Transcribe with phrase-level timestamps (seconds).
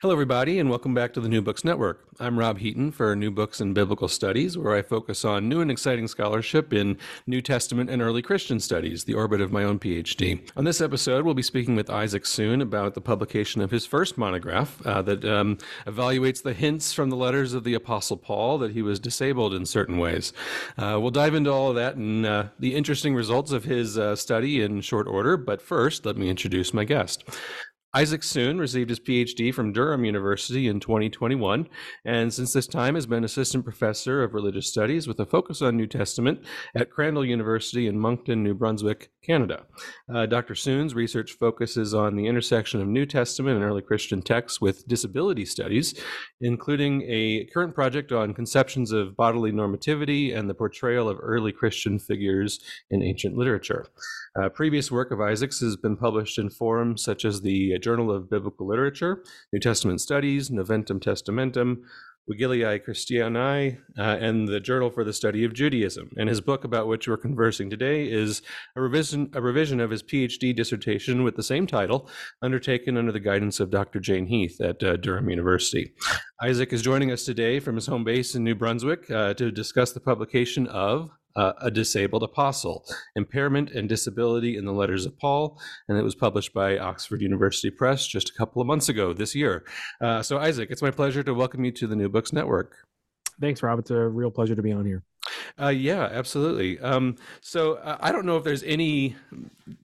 [0.00, 2.06] Hello, everybody, and welcome back to the New Books Network.
[2.20, 5.72] I'm Rob Heaton for New Books in Biblical Studies, where I focus on new and
[5.72, 6.96] exciting scholarship in
[7.26, 10.48] New Testament and early Christian studies, the orbit of my own PhD.
[10.56, 14.16] On this episode, we'll be speaking with Isaac Soon about the publication of his first
[14.16, 18.70] monograph uh, that um, evaluates the hints from the letters of the Apostle Paul that
[18.70, 20.32] he was disabled in certain ways.
[20.76, 24.14] Uh, we'll dive into all of that and uh, the interesting results of his uh,
[24.14, 27.24] study in short order, but first, let me introduce my guest.
[27.94, 31.66] Isaac Soon received his PhD from Durham University in 2021,
[32.04, 35.78] and since this time has been assistant professor of religious studies with a focus on
[35.78, 36.44] New Testament
[36.74, 39.64] at Crandall University in Moncton, New Brunswick, Canada.
[40.12, 40.54] Uh, Dr.
[40.54, 45.44] Soon's research focuses on the intersection of New Testament and early Christian texts with disability
[45.44, 46.00] studies,
[46.40, 51.98] including a current project on conceptions of bodily normativity and the portrayal of early Christian
[51.98, 53.86] figures in ancient literature.
[54.40, 58.30] Uh, previous work of Isaac's has been published in forums such as the Journal of
[58.30, 61.78] Biblical Literature, New Testament Studies, Novum Testamentum,
[62.30, 66.10] Vigiliae Christianae, uh, and the Journal for the Study of Judaism.
[66.16, 68.42] And his book, about which we're conversing today, is
[68.76, 72.08] a revision, a revision of his PhD dissertation with the same title,
[72.42, 74.00] undertaken under the guidance of Dr.
[74.00, 75.94] Jane Heath at uh, Durham University.
[76.42, 79.92] Isaac is joining us today from his home base in New Brunswick uh, to discuss
[79.92, 82.84] the publication of uh, A Disabled Apostle
[83.14, 85.58] Impairment and Disability in the Letters of Paul.
[85.88, 89.34] And it was published by Oxford University Press just a couple of months ago this
[89.34, 89.64] year.
[90.00, 92.76] Uh, so, Isaac, it's my pleasure to welcome you to the New Books Network.
[93.40, 93.78] Thanks, Rob.
[93.78, 95.04] It's a real pleasure to be on here.
[95.60, 96.78] Uh, yeah, absolutely.
[96.80, 99.16] Um, so uh, I don't know if there's any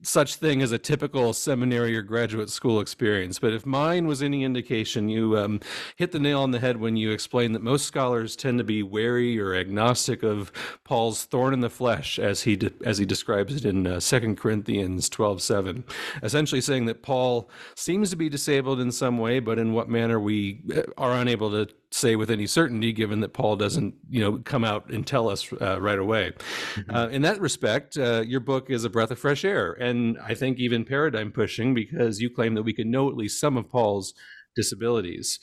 [0.03, 4.44] such thing as a typical seminary or graduate school experience, but if mine was any
[4.44, 5.60] indication, you um,
[5.97, 8.82] hit the nail on the head when you explained that most scholars tend to be
[8.82, 10.53] wary or agnostic of
[10.84, 14.37] Paul's thorn in the flesh, as he de- as he describes it in uh, 2
[14.37, 15.82] Corinthians 12:7,
[16.22, 20.21] essentially saying that Paul seems to be disabled in some way, but in what manner
[20.21, 24.41] we uh, are unable to say with any certainty, given that Paul doesn't, you know,
[24.44, 26.32] come out and tell us uh, right away.
[26.74, 26.94] Mm-hmm.
[26.94, 30.34] Uh, in that respect, uh, your book is a breath of fresh air, and I
[30.34, 33.68] think even paradigm pushing because you claim that we can know at least some of
[33.68, 34.14] Paul's
[34.54, 35.38] disabilities.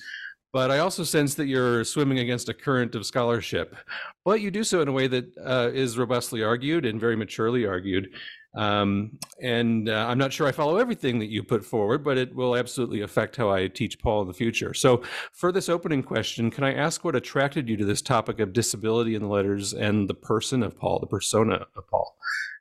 [0.54, 3.74] But I also sense that you're swimming against a current of scholarship,
[4.26, 7.66] but you do so in a way that uh, is robustly argued and very maturely
[7.66, 8.10] argued.
[8.54, 12.36] Um, and uh, I'm not sure I follow everything that you put forward, but it
[12.36, 14.74] will absolutely affect how I teach Paul in the future.
[14.74, 18.52] So, for this opening question, can I ask what attracted you to this topic of
[18.52, 22.18] disability in the letters and the person of Paul, the persona of Paul?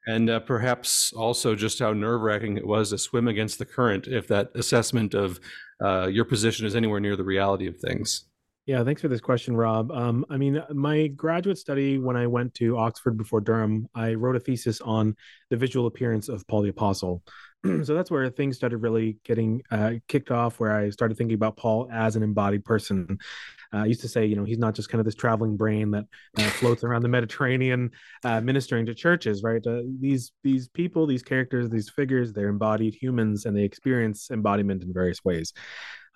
[0.07, 4.07] And uh, perhaps also just how nerve wracking it was to swim against the current
[4.07, 5.41] if that assessment of
[5.83, 8.25] uh, your position is anywhere near the reality of things.
[8.67, 9.91] Yeah, thanks for this question, Rob.
[9.91, 14.37] Um, I mean, my graduate study, when I went to Oxford before Durham, I wrote
[14.37, 15.17] a thesis on
[15.49, 17.23] the visual appearance of Paul the Apostle.
[17.65, 21.57] so that's where things started really getting uh, kicked off, where I started thinking about
[21.57, 23.19] Paul as an embodied person.
[23.73, 25.91] Uh, I used to say, you know, he's not just kind of this traveling brain
[25.93, 26.05] that
[26.39, 27.91] uh, floats around the Mediterranean,
[28.25, 29.65] uh, ministering to churches, right?
[29.67, 34.83] Uh, these these people, these characters, these figures, they're embodied humans, and they experience embodiment
[34.83, 35.53] in various ways.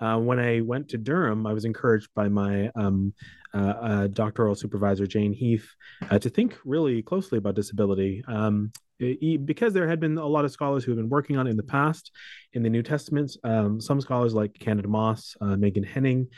[0.00, 3.12] Uh, when I went to Durham, I was encouraged by my um,
[3.54, 5.68] uh, uh, doctoral supervisor, Jane Heath,
[6.10, 8.24] uh, to think really closely about disability.
[8.26, 11.50] Um, because there had been a lot of scholars who have been working on it
[11.50, 12.12] in the past
[12.52, 13.36] in the New Testament.
[13.42, 16.28] Um, some scholars like Candida Moss, uh, Meghan Henning,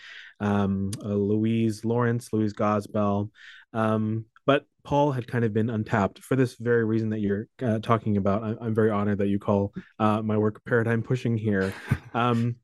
[0.41, 3.31] um, Louise Lawrence, Louise Gosbell.
[3.75, 4.25] Um,
[4.87, 8.45] Paul had kind of been untapped for this very reason that you're uh, talking about.
[8.45, 11.75] I, am very honored that you call uh, my work paradigm pushing here.
[12.15, 12.57] Um,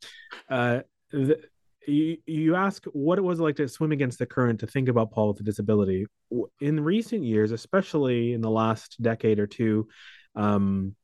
[0.48, 0.80] uh,
[1.10, 1.38] the,
[1.86, 5.10] you, you ask what it was like to swim against the current to think about
[5.10, 6.06] Paul with a disability.
[6.60, 9.88] In recent years, especially in the last decade or two,
[10.34, 10.94] um,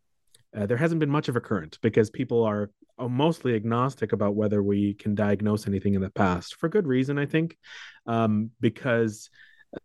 [0.57, 4.63] uh, there hasn't been much of a current because people are mostly agnostic about whether
[4.63, 7.59] we can diagnose anything in the past for good reason, I think,
[8.07, 9.29] um, because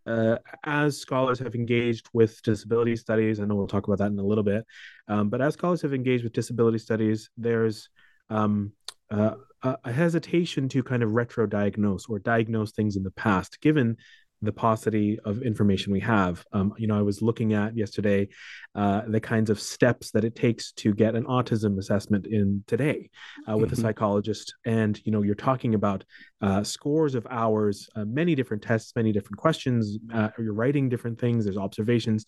[0.05, 4.19] uh, as scholars have engaged with disability studies, I know we'll talk about that in
[4.19, 4.65] a little bit,
[5.07, 7.89] um, but as scholars have engaged with disability studies, there's
[8.29, 8.71] um,
[9.11, 13.97] uh, a hesitation to kind of retro diagnose or diagnose things in the past, given
[14.43, 16.45] the paucity of information we have.
[16.51, 18.29] Um, you know, I was looking at yesterday
[18.75, 23.09] uh, the kinds of steps that it takes to get an autism assessment in today
[23.49, 23.79] uh, with mm-hmm.
[23.79, 26.03] a psychologist, and you know, you're talking about
[26.41, 29.97] uh, scores of hours, uh, many different tests, many different questions.
[30.13, 31.45] Uh, you're writing different things.
[31.45, 32.25] There's observations.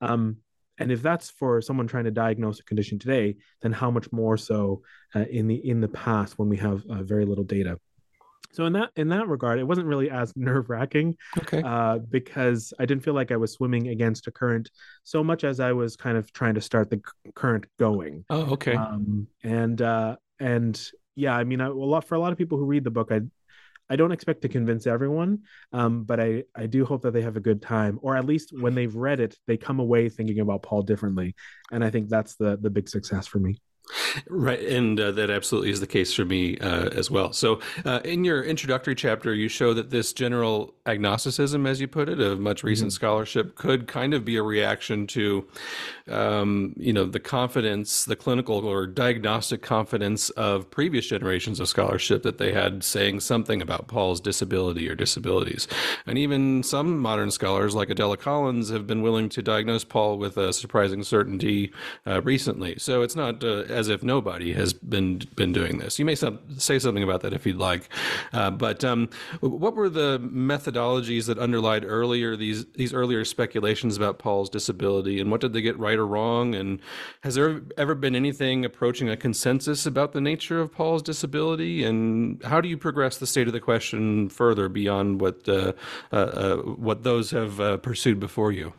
[0.00, 0.38] Um,
[0.80, 4.36] and if that's for someone trying to diagnose a condition today then how much more
[4.36, 4.82] so
[5.14, 7.78] uh, in the in the past when we have uh, very little data
[8.52, 12.72] so in that in that regard it wasn't really as nerve wracking okay uh, because
[12.78, 14.70] i didn't feel like i was swimming against a current
[15.04, 17.00] so much as i was kind of trying to start the
[17.34, 22.14] current going oh okay um, and uh, and yeah i mean I, a lot for
[22.14, 23.20] a lot of people who read the book i
[23.90, 25.40] I don't expect to convince everyone,
[25.72, 28.52] um, but I, I do hope that they have a good time, or at least
[28.52, 31.34] when they've read it, they come away thinking about Paul differently.
[31.72, 33.58] And I think that's the the big success for me.
[34.28, 37.32] Right, and uh, that absolutely is the case for me uh, as well.
[37.32, 42.08] So, uh, in your introductory chapter, you show that this general agnosticism, as you put
[42.08, 42.94] it, of much recent mm-hmm.
[42.94, 45.46] scholarship, could kind of be a reaction to,
[46.08, 52.22] um, you know, the confidence, the clinical or diagnostic confidence of previous generations of scholarship
[52.22, 55.68] that they had saying something about Paul's disability or disabilities,
[56.06, 60.36] and even some modern scholars like Adela Collins have been willing to diagnose Paul with
[60.36, 61.72] a surprising certainty
[62.06, 62.78] uh, recently.
[62.78, 65.98] So it's not uh, as if nobody has been been doing this.
[65.98, 67.88] You may say something about that if you'd like.
[68.32, 69.08] Uh, but um,
[69.40, 75.30] what were the methodologies that underlied earlier these these earlier speculations about Paul's disability, and
[75.30, 76.54] what did they get right or wrong?
[76.54, 76.80] And
[77.22, 81.84] has there ever been anything approaching a consensus about the nature of Paul's disability?
[81.84, 85.72] And how do you progress the state of the question further beyond what uh,
[86.12, 88.72] uh, uh what those have uh, pursued before you?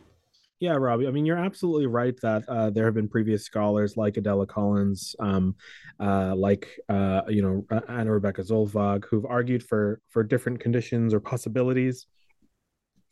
[0.60, 1.08] Yeah, Robbie.
[1.08, 5.16] I mean, you're absolutely right that uh, there have been previous scholars like Adela Collins,
[5.18, 5.56] um,
[5.98, 11.20] uh, like uh, you know Anna Rebecca Solevåg, who've argued for for different conditions or
[11.20, 12.06] possibilities,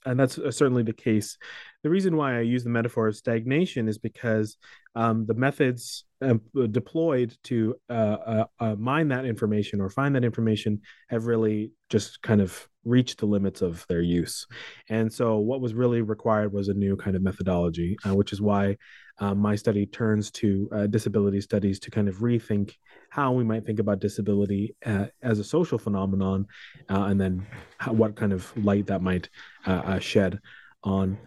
[0.04, 1.38] and that's uh, certainly the case.
[1.82, 4.58] The reason why I use the metaphor of stagnation is because
[4.94, 10.82] um, the methods um, deployed to uh, uh, mine that information or find that information
[11.08, 14.46] have really just kind of reached the limits of their use.
[14.88, 18.40] And so, what was really required was a new kind of methodology, uh, which is
[18.40, 18.76] why
[19.20, 22.74] uh, my study turns to uh, disability studies to kind of rethink
[23.10, 26.46] how we might think about disability uh, as a social phenomenon,
[26.88, 27.46] uh, and then
[27.78, 29.28] how, what kind of light that might
[29.66, 30.40] uh, shed
[30.82, 31.18] on.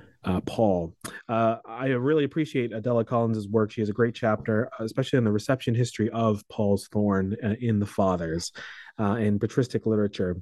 [0.45, 0.95] Paul.
[1.27, 3.71] I really appreciate Adela Collins's work.
[3.71, 7.87] She has a great chapter, especially on the reception history of Paul's thorn in the
[7.87, 8.51] Fathers
[8.99, 10.37] in patristic literature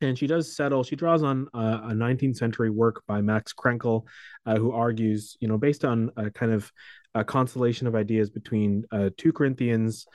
[0.00, 4.04] and she does settle she draws on a 19th century work by max krenkel
[4.46, 6.70] uh, who argues you know based on a kind of
[7.14, 10.06] a constellation of ideas between uh, 2 corinthians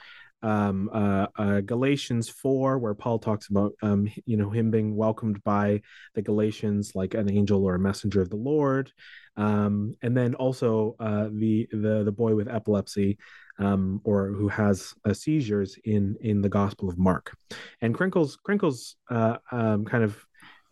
[0.44, 5.44] um, uh, uh, galatians 4 where paul talks about um, you know him being welcomed
[5.44, 5.82] by
[6.14, 8.92] the galatians like an angel or a messenger of the lord
[9.36, 13.18] um, and then also uh, the the the boy with epilepsy
[13.60, 17.36] um, or who has uh, seizures in in the Gospel of Mark.
[17.82, 20.24] And Crinkle's, Krenkel's uh, um, kind of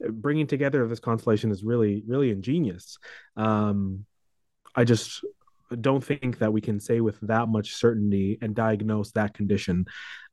[0.09, 2.97] bringing together of this constellation is really really ingenious.
[3.35, 4.05] Um,
[4.75, 5.23] I just
[5.79, 9.85] don't think that we can say with that much certainty and diagnose that condition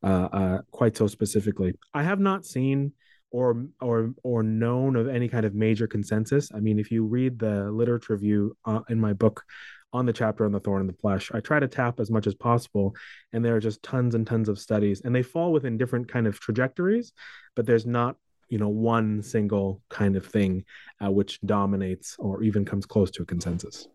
[0.03, 1.73] uh, uh, quite so specifically.
[1.93, 2.93] I have not seen
[3.31, 6.51] or or or known of any kind of major consensus.
[6.53, 9.43] I mean, if you read the literature review uh, in my book
[9.91, 11.31] on the chapter on the thorn in the flesh.
[11.33, 12.95] I try to tap as much as possible,
[13.33, 16.27] and there are just tons and tons of studies, and they fall within different kind
[16.27, 17.11] of trajectories,
[17.55, 18.15] but there's not
[18.49, 20.65] you know one single kind of thing
[21.03, 23.87] uh, which dominates or even comes close to a consensus.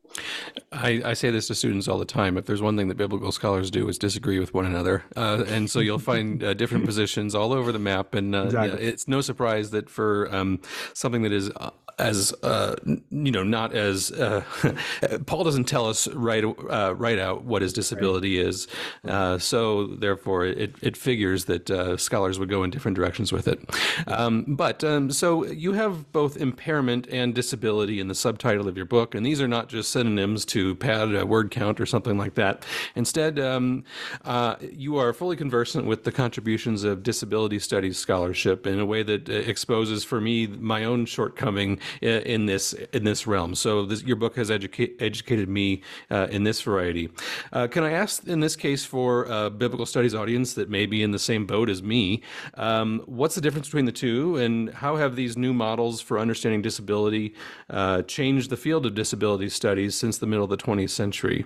[0.73, 2.37] I, I, say this to students all the time.
[2.37, 5.03] If there's one thing that biblical scholars do is disagree with one another.
[5.17, 8.15] Uh, and so you'll find uh, different positions all over the map.
[8.15, 8.83] And uh, exactly.
[8.85, 10.61] it's no surprise that for um,
[10.93, 14.43] something that is uh, as uh, you know, not as uh,
[15.27, 18.47] Paul doesn't tell us right uh, right out what his disability right.
[18.47, 18.67] is.
[19.07, 23.49] Uh, so therefore, it it figures that uh, scholars would go in different directions with
[23.49, 23.61] it.
[24.07, 28.87] Um, but um, so you have both impairment and disability in the subtitle of your
[28.87, 32.35] book, and these are not just synonyms to pad a word count or something like
[32.35, 32.65] that.
[32.95, 33.85] Instead, um,
[34.25, 39.03] uh, you are fully conversant with the contributions of disability studies scholarship in a way
[39.03, 43.55] that exposes for me my own shortcoming in, this in this realm.
[43.55, 47.11] So this, your book has educa- educated me uh, in this variety.
[47.53, 51.03] Uh, can I ask, in this case, for a biblical studies audience that may be
[51.03, 52.23] in the same boat as me,
[52.55, 56.62] um, what's the difference between the two, and how have these new models for understanding
[56.62, 57.35] disability
[57.71, 61.45] uh, changed the field of disability studies since the middle of the 20th century?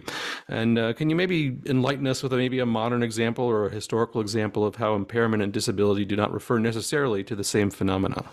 [0.49, 3.71] And uh, can you maybe enlighten us with a, maybe a modern example or a
[3.71, 8.25] historical example of how impairment and disability do not refer necessarily to the same phenomena?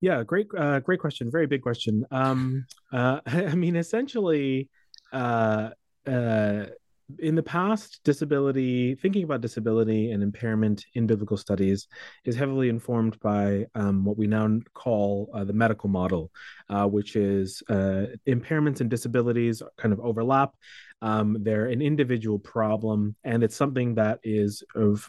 [0.00, 1.30] Yeah, great, uh, great question.
[1.30, 2.04] Very big question.
[2.10, 4.68] Um, uh, I mean, essentially,
[5.12, 5.70] uh,
[6.06, 6.66] uh,
[7.18, 11.88] in the past, disability, thinking about disability and impairment in biblical studies
[12.26, 16.30] is heavily informed by um, what we now call uh, the medical model,
[16.68, 20.52] uh, which is impairments and disabilities kind of overlap.
[21.00, 24.62] Um, they're an individual problem, and it's something that is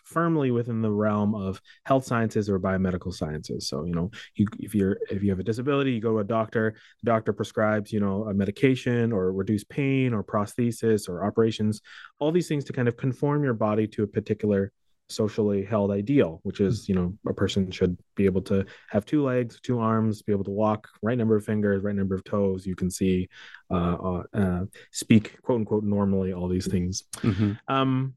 [0.03, 3.67] firmly within the realm of health sciences or biomedical sciences.
[3.67, 6.23] So, you know, you, if you're if you have a disability, you go to a
[6.23, 6.75] doctor.
[7.03, 11.81] The doctor prescribes, you know, a medication or reduce pain or prosthesis or operations.
[12.19, 14.71] All these things to kind of conform your body to a particular
[15.09, 19.23] socially held ideal, which is, you know, a person should be able to have two
[19.23, 22.65] legs, two arms, be able to walk, right number of fingers, right number of toes.
[22.65, 23.29] You can see,
[23.71, 27.03] uh, uh, uh speak, quote unquote, normally, all these things.
[27.17, 27.53] Mm-hmm.
[27.67, 28.13] Um,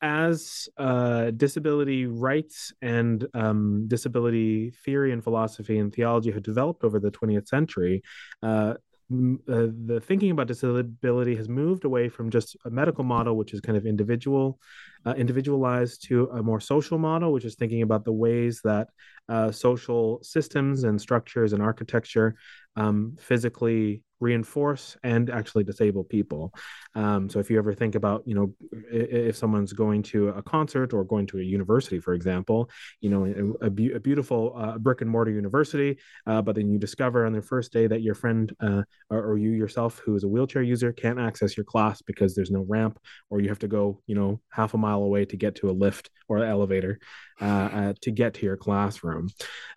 [0.00, 6.98] as uh, disability rights and um, disability theory and philosophy and theology have developed over
[7.00, 8.02] the 20th century,
[8.42, 8.74] uh,
[9.12, 13.60] uh, the thinking about disability has moved away from just a medical model, which is
[13.60, 14.58] kind of individual,
[15.04, 18.88] uh, individualized, to a more social model, which is thinking about the ways that
[19.28, 22.34] uh, social systems and structures and architecture
[22.76, 26.52] um, physically reinforce and actually disable people.
[26.94, 28.46] Um, so if you ever think about, you know,
[28.90, 33.22] if someone's going to a concert or going to a university, for example, you know,
[33.60, 37.48] a, a beautiful uh, brick and mortar university, uh, but then you discover on their
[37.54, 40.90] first day that your friend uh, or, or, you yourself, who is a wheelchair user,
[40.92, 42.98] can't access your class because there's no ramp,
[43.30, 45.78] or you have to go, you know, half a mile away to get to a
[45.84, 46.98] lift or elevator
[47.40, 49.28] uh, uh, to get to your classroom.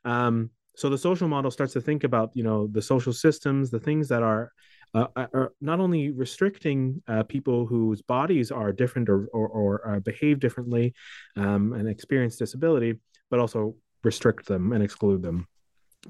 [0.05, 3.79] Um, so the social model starts to think about you know the social systems the
[3.79, 4.51] things that are
[4.93, 9.99] uh, are not only restricting uh, people whose bodies are different or, or, or uh,
[9.99, 10.93] behave differently
[11.35, 12.95] um, and experience disability,
[13.29, 15.45] but also restrict them and exclude them.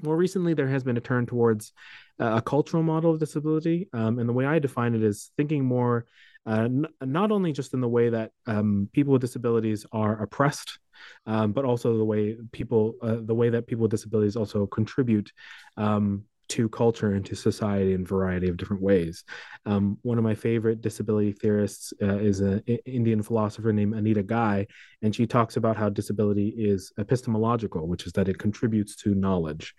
[0.02, 1.72] More recently, there has been a turn towards
[2.20, 3.88] uh, a cultural model of disability.
[3.92, 6.06] Um, and the way I define it is thinking more
[6.46, 10.78] uh, n- not only just in the way that um, people with disabilities are oppressed
[11.26, 15.32] um, but also the way people, uh, the way that people with disabilities also contribute
[15.76, 19.24] um, to culture and to society in a variety of different ways.
[19.66, 24.66] Um, one of my favorite disability theorists uh, is an Indian philosopher named Anita Ghai,
[25.02, 29.74] and she talks about how disability is epistemological, which is that it contributes to knowledge.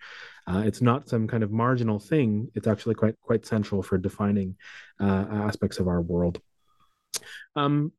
[0.46, 4.56] Uh, it's not some kind of marginal thing; it's actually quite quite central for defining
[5.00, 6.40] uh, aspects of our world.
[7.56, 7.92] Um,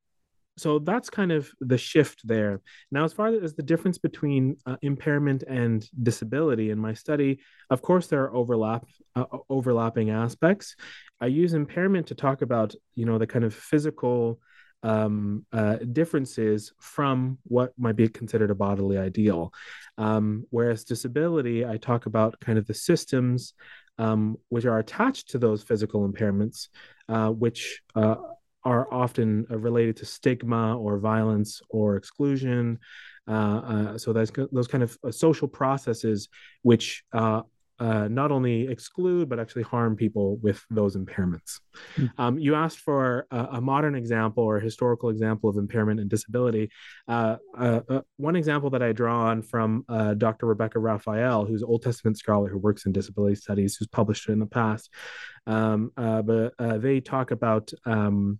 [0.62, 2.62] so that's kind of the shift there.
[2.91, 7.39] Now, as far as the difference between uh, impairment and disability in my study,
[7.72, 10.75] of course there are overlap uh, overlapping aspects.
[11.20, 14.39] I use impairment to talk about you know the kind of physical
[14.84, 19.51] um, uh, differences from what might be considered a bodily ideal,
[19.98, 23.53] um, whereas disability I talk about kind of the systems
[23.98, 26.70] um, which are attached to those physical impairments,
[27.10, 28.15] uh, which uh,
[28.63, 32.80] are often uh, related to stigma or violence or exclusion.
[33.27, 36.27] Uh, uh, so that's those kind of uh, social processes
[36.63, 37.41] which uh,
[37.81, 41.59] uh, not only exclude but actually harm people with those impairments.
[41.97, 42.09] Mm.
[42.19, 46.07] Um, you asked for a, a, modern example or a historical example of impairment and
[46.07, 46.69] disability.
[47.07, 49.83] Uh, uh, one example that I draw on from
[50.17, 50.45] Dr.
[50.45, 54.33] Rebecca Raphael, who's an Old Testament scholar who works in disability studies, who's published it
[54.33, 54.91] in the past,
[55.47, 57.71] um, but they talk about.
[57.85, 58.39] Um,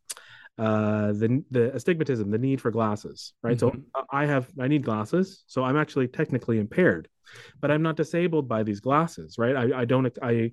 [0.62, 3.58] uh, the the astigmatism, the need for glasses, right?
[3.58, 3.80] Mm-hmm.
[3.96, 7.08] So I have I need glasses, so I'm actually technically impaired,
[7.60, 9.56] but I'm not disabled by these glasses, right?
[9.56, 10.52] I, I don't I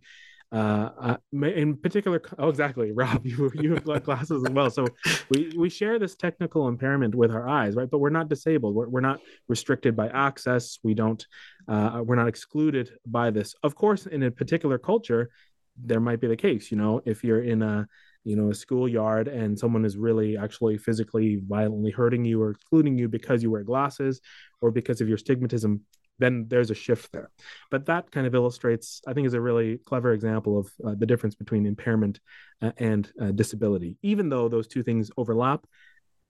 [0.51, 4.87] uh, in particular oh exactly rob you you have glasses as well so
[5.29, 8.89] we we share this technical impairment with our eyes right but we're not disabled we're,
[8.89, 11.27] we're not restricted by access we don't
[11.69, 15.29] uh, we're not excluded by this of course in a particular culture
[15.77, 17.87] there might be the case you know if you're in a
[18.29, 22.99] you know a schoolyard and someone is really actually physically violently hurting you or excluding
[22.99, 24.21] you because you wear glasses
[24.61, 25.81] or because of your stigmatism
[26.21, 27.31] then there's a shift there.
[27.71, 31.07] But that kind of illustrates i think is a really clever example of uh, the
[31.07, 32.21] difference between impairment
[32.61, 33.97] uh, and uh, disability.
[34.03, 35.65] Even though those two things overlap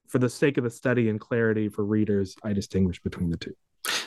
[0.07, 3.55] for the sake of the study and clarity for readers i distinguish between the two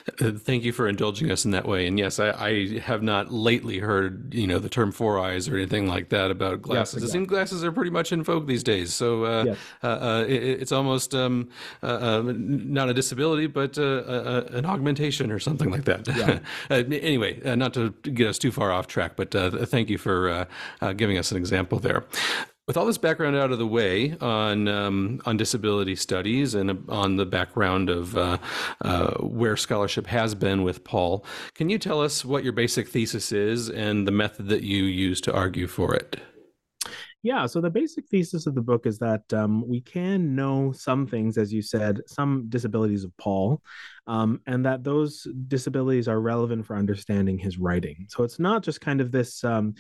[0.18, 1.88] thank you for indulging us in that way.
[1.88, 5.56] And yes, I, I, have not lately heard you know the term four eyes or
[5.56, 6.96] anything like that about glasses.
[6.96, 7.08] Yes, exactly.
[7.08, 8.94] It seems glasses are pretty much in vogue these days.
[8.94, 9.58] So uh, yes.
[9.84, 11.50] uh, uh, it, it's almost um,
[11.84, 16.08] uh, uh, not a disability, but an augmentation or something like that.
[16.08, 16.40] Yeah.
[16.70, 19.32] anyway, not to get us too far off track, but
[19.70, 20.48] thank you for
[20.96, 22.04] giving us an example there.
[22.72, 27.18] With all this background out of the way on um, on disability studies and on
[27.18, 28.38] the background of uh,
[28.80, 33.34] uh, where scholarship has been with Paul, can you tell us what your basic thesis
[33.34, 36.22] is and the method that you use to argue for it?
[37.24, 41.06] Yeah, so the basic thesis of the book is that um, we can know some
[41.06, 43.62] things, as you said, some disabilities of Paul,
[44.08, 48.06] um, and that those disabilities are relevant for understanding his writing.
[48.08, 49.76] So it's not just kind of this um,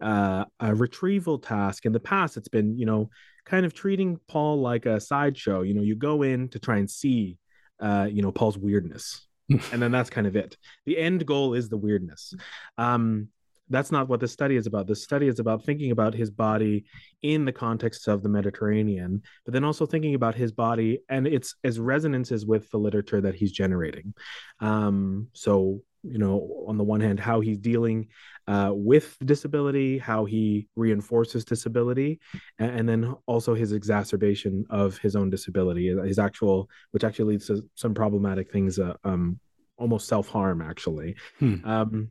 [0.00, 1.86] uh, a retrieval task.
[1.86, 3.10] In the past, it's been, you know,
[3.44, 5.62] kind of treating Paul like a sideshow.
[5.62, 7.38] You know, you go in to try and see,
[7.80, 10.56] uh, you know, Paul's weirdness, and then that's kind of it.
[10.84, 12.34] The end goal is the weirdness.
[12.78, 13.28] Um,
[13.68, 14.86] that's not what the study is about.
[14.86, 16.84] The study is about thinking about his body
[17.22, 21.56] in the context of the Mediterranean, but then also thinking about his body and its
[21.64, 24.14] as resonances with the literature that he's generating.
[24.60, 28.08] Um, so you know, on the one hand, how he's dealing
[28.46, 32.20] uh, with disability, how he reinforces disability,
[32.58, 37.46] and, and, then also his exacerbation of his own disability, his actual, which actually leads
[37.48, 39.38] to some problematic things, uh, um,
[39.78, 41.16] almost self harm, actually.
[41.38, 41.56] Hmm.
[41.64, 42.10] Um,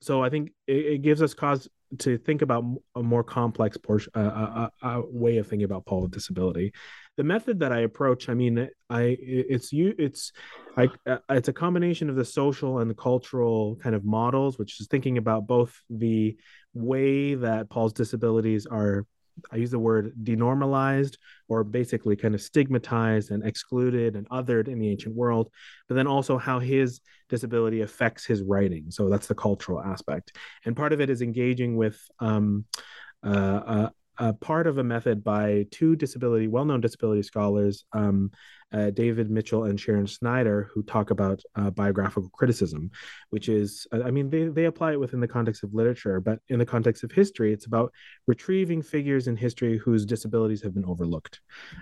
[0.00, 2.64] so I think it, it, gives us cause to think about
[2.94, 6.72] a more complex portion, uh, a, a, way of thinking about Paul with disability.
[7.16, 10.32] The method that I approach, I mean, I it's you it's
[10.76, 14.80] I uh, it's a combination of the social and the cultural kind of models, which
[14.80, 16.36] is thinking about both the
[16.72, 19.06] way that Paul's disabilities are
[19.50, 21.16] I use the word denormalized
[21.48, 25.50] or basically kind of stigmatized and excluded and othered in the ancient world,
[25.88, 28.90] but then also how his disability affects his writing.
[28.90, 30.36] So that's the cultural aspect.
[30.64, 32.64] And part of it is engaging with um,
[33.24, 38.30] uh, uh, uh, part of a method by two disability, well-known disability scholars, um,
[38.72, 42.90] uh, David Mitchell and Sharon Snyder, who talk about uh, biographical criticism,
[43.30, 46.58] which is, I mean, they, they apply it within the context of literature, but in
[46.58, 47.92] the context of history, it's about
[48.26, 51.40] retrieving figures in history whose disabilities have been overlooked.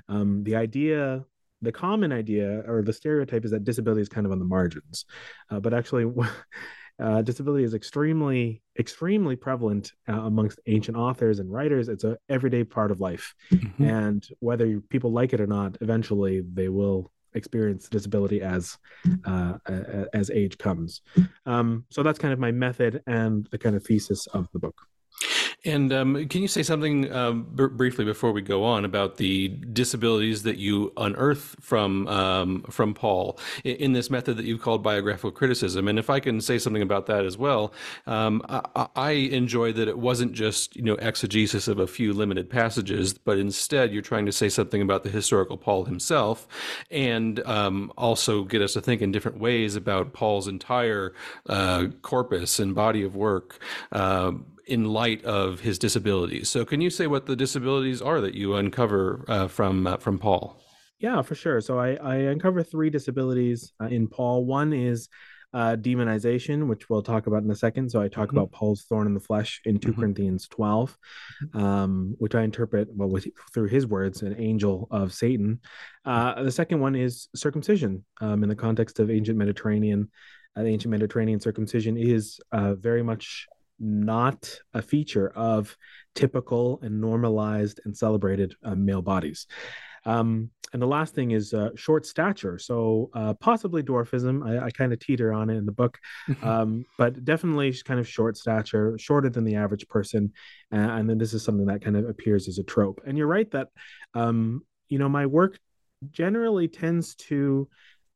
[0.08, 1.24] Um, the idea
[1.62, 5.04] the common idea or the stereotype is that disability is kind of on the margins,
[5.48, 6.04] uh, but actually,
[7.00, 11.88] uh, disability is extremely extremely prevalent uh, amongst ancient authors and writers.
[11.88, 13.34] It's a everyday part of life.
[13.52, 13.84] Mm-hmm.
[13.84, 18.76] and whether people like it or not eventually they will experience disability as
[19.24, 19.54] uh,
[20.12, 21.00] as age comes.
[21.46, 24.76] Um, so that's kind of my method and the kind of thesis of the book
[25.64, 29.48] and um, can you say something um, b- briefly before we go on about the
[29.48, 34.82] disabilities that you unearth from um, from Paul in, in, this method that you've called
[34.82, 35.86] biographical criticism?
[35.86, 37.72] And if I can say something about that as well,
[38.06, 42.50] um, I, I enjoy that it wasn't just you know exegesis of a few limited
[42.50, 46.48] passages, but instead you're trying to say something about the historical Paul himself,
[46.90, 51.14] and um, also get us to think in different ways about Paul's entire
[51.48, 53.60] uh, corpus and body of work.
[53.92, 54.32] Uh,
[54.66, 56.48] in light of his disabilities.
[56.48, 60.18] So, can you say what the disabilities are that you uncover uh, from uh, from
[60.18, 60.60] Paul?
[60.98, 61.60] Yeah, for sure.
[61.60, 64.44] So, I, I uncover three disabilities uh, in Paul.
[64.44, 65.08] One is
[65.54, 67.90] uh, demonization, which we'll talk about in a second.
[67.90, 68.38] So, I talk mm-hmm.
[68.38, 70.00] about Paul's thorn in the flesh in 2 mm-hmm.
[70.00, 70.96] Corinthians 12,
[71.54, 75.60] um, which I interpret, well, with, through his words, an angel of Satan.
[76.04, 80.10] Uh, the second one is circumcision um, in the context of ancient Mediterranean.
[80.54, 83.48] Uh, the ancient Mediterranean circumcision is very much
[83.78, 85.76] not a feature of
[86.14, 89.46] typical and normalized and celebrated uh, male bodies.
[90.04, 92.58] Um, and the last thing is uh, short stature.
[92.58, 94.46] So uh, possibly dwarfism.
[94.46, 95.98] I, I kind of teeter on it in the book,
[96.42, 100.32] um, but definitely kind of short stature, shorter than the average person.
[100.72, 103.00] Uh, and then this is something that kind of appears as a trope.
[103.06, 103.68] And you're right that,
[104.14, 105.58] um, you know, my work
[106.10, 107.68] generally tends to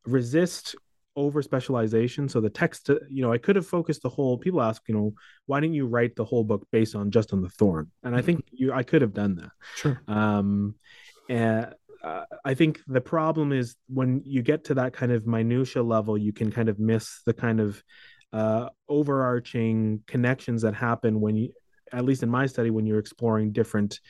[0.07, 0.77] resist
[1.16, 2.29] over specialization.
[2.29, 4.37] So the text, you know, I could have focused the whole.
[4.38, 5.14] People ask, you know,
[5.46, 7.90] why didn't you write the whole book based on just on the thorn?
[8.05, 9.50] And I think you, I could have done that.
[9.76, 10.00] Sure.
[10.07, 10.74] Um,
[11.29, 11.74] and
[12.05, 16.18] uh, I think the problem is when you get to that kind of minutia level,
[16.18, 17.83] you can kind of miss the kind of
[18.33, 21.52] uh, overarching connections that happen when you,
[21.92, 24.00] at least in my study, when you're exploring different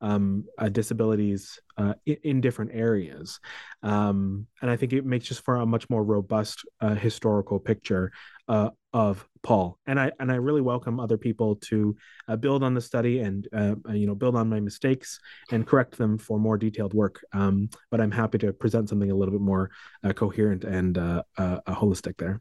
[0.00, 3.40] um, uh, disabilities uh, in, in, different areas.
[3.82, 8.12] Um, and I think it makes just for a much more robust uh, historical picture
[8.48, 9.78] uh, of Paul.
[9.86, 11.96] And I and I really welcome other people to
[12.28, 15.98] uh, build on the study and uh, you know build on my mistakes and correct
[15.98, 17.24] them for more detailed work.
[17.32, 19.70] Um, but I'm happy to present something a little bit more
[20.14, 22.40] coherent and holistic there.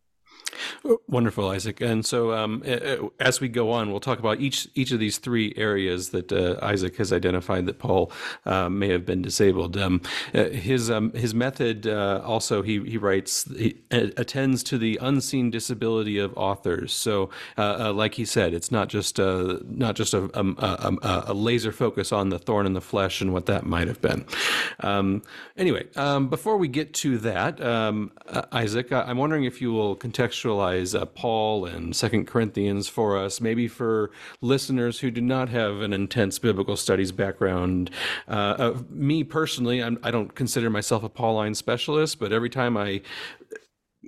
[1.08, 1.82] Wonderful, Isaac.
[1.82, 2.63] And so, um,
[3.19, 6.58] as we go on, we'll talk about each each of these three areas that uh,
[6.62, 8.12] Isaac has identified that Paul
[8.45, 9.78] uh, may have been disabled.
[9.78, 10.02] Um,
[10.34, 15.50] uh, his um, his method uh, also he he writes he attends to the unseen
[15.50, 16.93] disability of authors.
[16.93, 21.23] So, uh, uh, like he said, it's not just a, not just a, a, a,
[21.28, 24.26] a, laser focus on the thorn in the flesh and what that might have been.
[24.82, 25.23] Um,
[25.58, 28.12] anyway, um, before we get to that, um,
[28.52, 30.27] Isaac, I'm wondering if you will contextualize
[30.96, 34.12] uh, Paul and Second Corinthians for us, maybe for
[34.42, 37.90] listeners who do not have an intense biblical studies background.
[38.28, 42.50] Uh, uh, me personally, I'm, I do not consider myself a Pauline specialist, but every
[42.50, 43.02] time I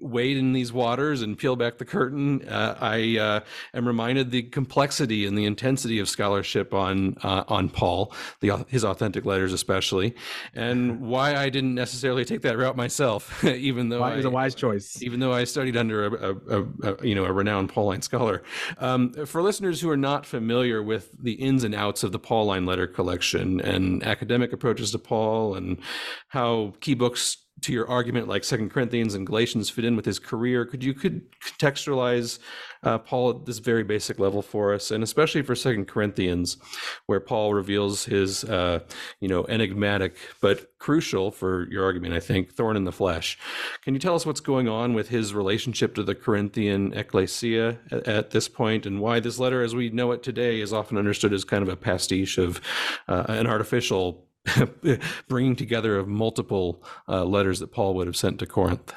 [0.01, 3.39] wade in these waters and peel back the curtain, uh, I uh,
[3.73, 8.83] am reminded the complexity and the intensity of scholarship on uh, on Paul, the, his
[8.83, 10.15] authentic letters especially,
[10.53, 14.55] and why I didn't necessarily take that route myself, even though it was a wise
[14.55, 15.01] choice.
[15.01, 18.43] Even though I studied under a, a, a you know a renowned Pauline scholar.
[18.77, 22.65] Um, for listeners who are not familiar with the ins and outs of the Pauline
[22.65, 25.77] letter collection and academic approaches to Paul and
[26.29, 30.19] how key books to your argument like second corinthians and galatians fit in with his
[30.19, 32.39] career could you could contextualize
[32.83, 34.91] uh, paul at this very basic level for us?
[34.91, 36.57] And especially for second corinthians
[37.07, 38.79] where paul reveals his uh,
[39.19, 43.37] you know enigmatic but crucial for your argument i think thorn in the flesh.
[43.83, 48.07] Can you tell us what's going on with his relationship to the corinthian ecclesia at,
[48.07, 51.33] at this point and why this letter as we know it today is often understood
[51.33, 52.61] as kind of a pastiche of
[53.07, 54.28] uh, an artificial
[55.27, 58.93] bringing together of multiple uh, letters that Paul would have sent to Corinth?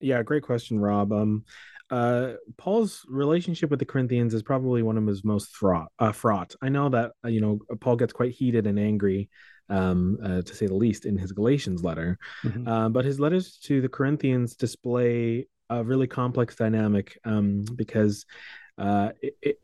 [0.00, 1.12] Yeah, great question, Rob.
[1.12, 1.44] Um,
[1.90, 5.90] uh, Paul's relationship with the Corinthians is probably one of his most fraught.
[5.98, 6.54] Uh, fraught.
[6.62, 9.28] I know that uh, you know Paul gets quite heated and angry,
[9.68, 12.18] um, uh, to say the least, in his Galatians letter.
[12.44, 12.68] Mm-hmm.
[12.68, 18.24] Uh, but his letters to the Corinthians display a really complex dynamic um, because
[18.78, 19.60] uh, it, it,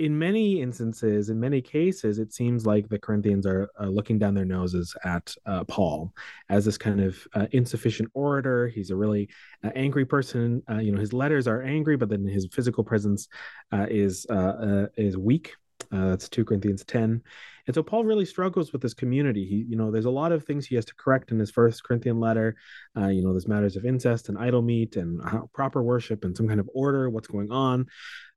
[0.00, 4.32] in many instances, in many cases, it seems like the Corinthians are, are looking down
[4.32, 6.14] their noses at uh, Paul
[6.48, 8.66] as this kind of uh, insufficient orator.
[8.66, 9.28] He's a really
[9.62, 10.62] uh, angry person.
[10.70, 13.28] Uh, you know, his letters are angry, but then his physical presence
[13.72, 15.54] uh, is uh, is weak.
[15.90, 17.22] that's two Corinthians ten,
[17.66, 19.44] and so Paul really struggles with this community.
[19.44, 21.84] He, you know, there's a lot of things he has to correct in his first
[21.84, 22.56] Corinthian letter.
[22.96, 25.20] you know, there's matters of incest and idol meat and
[25.52, 27.10] proper worship and some kind of order.
[27.10, 27.86] What's going on?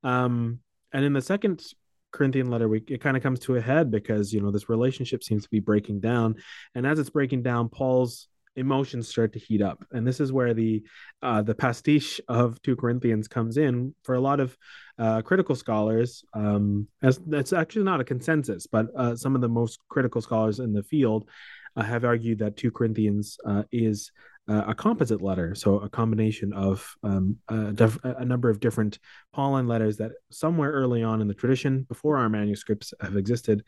[0.03, 0.59] Um,
[0.93, 1.63] and in the second
[2.11, 5.23] Corinthian letter, we it kind of comes to a head because you know this relationship
[5.23, 6.35] seems to be breaking down,
[6.75, 10.53] and as it's breaking down, Paul's emotions start to heat up, and this is where
[10.53, 10.83] the
[11.21, 14.55] uh, the pastiche of two Corinthians comes in for a lot of
[14.99, 16.23] uh, critical scholars.
[16.33, 20.59] Um, as that's actually not a consensus, but uh, some of the most critical scholars
[20.59, 21.27] in the field
[21.75, 24.11] uh, have argued that two Corinthians uh, is
[24.49, 28.99] uh, a composite letter, so a combination of um, a, def- a, number of different
[29.33, 33.63] Pauline letters that somewhere early on in the tradition, before our manuscripts have existed,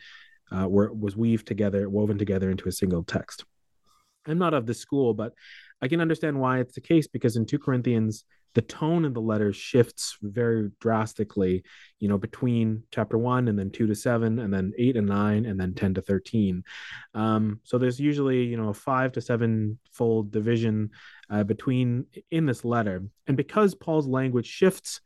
[0.51, 3.45] uh, were was weaved together, woven together into a single text.
[4.27, 5.33] I'm not of this school, but
[5.81, 9.21] I can understand why it's the case because in 2 Corinthians the tone of the
[9.21, 11.63] letter shifts very drastically,
[11.99, 15.45] you know, between chapter one and then two to seven, and then eight and nine,
[15.45, 16.63] and then 10 to 13.
[17.13, 20.91] Um, so there's usually, you know, a five to seven fold division
[21.29, 23.03] uh, between in this letter.
[23.27, 25.01] And because Paul's language shifts,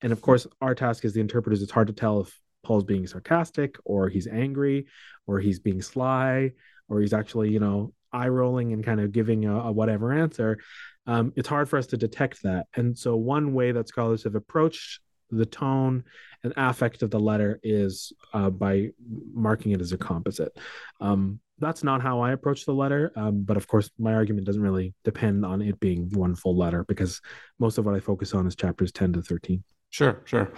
[0.00, 3.06] and of course, our task as the interpreters, it's hard to tell if Paul's being
[3.06, 4.86] sarcastic or he's angry
[5.26, 6.52] or he's being sly
[6.88, 10.58] or he's actually, you know, eye rolling and kind of giving a, a whatever answer
[11.06, 12.66] um, it's hard for us to detect that.
[12.74, 15.00] And so, one way that scholars have approached
[15.30, 16.04] the tone
[16.42, 18.90] and affect of the letter is uh, by
[19.32, 20.56] marking it as a composite.
[21.00, 24.62] Um, that's not how I approach the letter, um, but of course, my argument doesn't
[24.62, 27.20] really depend on it being one full letter because
[27.58, 29.62] most of what I focus on is chapters 10 to 13.
[29.94, 30.50] Sure, sure.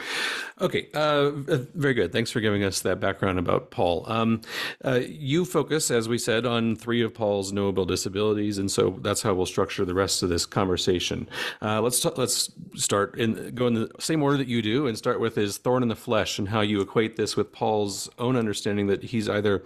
[0.62, 2.10] Okay, uh, uh, very good.
[2.10, 4.10] Thanks for giving us that background about Paul.
[4.10, 4.40] Um,
[4.82, 9.20] uh, you focus, as we said, on three of Paul's knowable disabilities, and so that's
[9.20, 11.28] how we'll structure the rest of this conversation.
[11.60, 14.96] Uh, let's t- let's start and go in the same order that you do, and
[14.96, 18.36] start with his thorn in the flesh, and how you equate this with Paul's own
[18.36, 19.62] understanding that he's either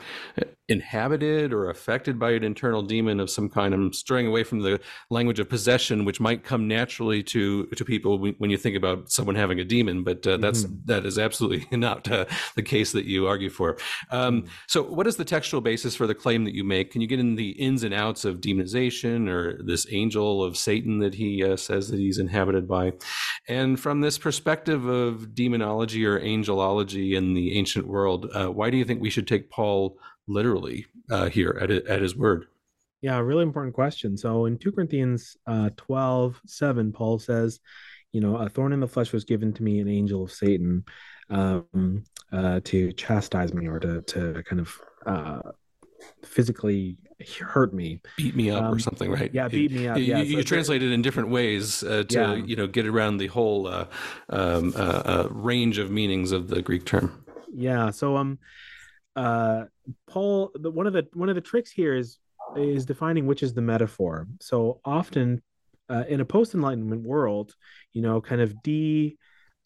[0.70, 3.74] inhabited or affected by an internal demon of some kind.
[3.74, 4.80] I'm straying away from the
[5.10, 9.34] language of possession, which might come naturally to to people when you think about someone
[9.34, 10.76] having a demon, but uh, that's mm-hmm.
[10.86, 13.76] that is absolutely not uh, the case that you argue for.
[14.10, 14.48] Um, mm-hmm.
[14.68, 16.92] so, what is the textual basis for the claim that you make?
[16.92, 21.00] Can you get in the ins and outs of demonization or this angel of Satan
[21.00, 22.92] that he uh, says that he's inhabited by?
[23.48, 28.76] And from this perspective of demonology or angelology in the ancient world, uh, why do
[28.76, 32.46] you think we should take Paul literally uh, here at at his word?
[33.02, 34.16] Yeah, really important question.
[34.16, 37.58] So in 2 Corinthians uh, 12, 7, Paul says,
[38.12, 40.84] you know, a thorn in the flesh was given to me, an angel of Satan,
[41.30, 45.40] um, uh, to chastise me or to to kind of uh,
[46.24, 46.98] physically
[47.40, 49.30] hurt me, beat me up um, or something, right?
[49.32, 49.98] Yeah, beat me up.
[49.98, 52.34] You, yeah, you, so you translate it in different ways uh, to yeah.
[52.34, 53.86] you know get around the whole uh,
[54.28, 57.24] um, uh, uh, range of meanings of the Greek term.
[57.52, 57.90] Yeah.
[57.90, 58.38] So um,
[59.16, 59.64] uh,
[60.06, 62.18] Paul, the, one of the one of the tricks here is
[62.56, 64.26] is defining which is the metaphor.
[64.40, 65.42] So often
[65.88, 67.54] uh, in a post enlightenment world,
[67.92, 69.16] you know, kind of de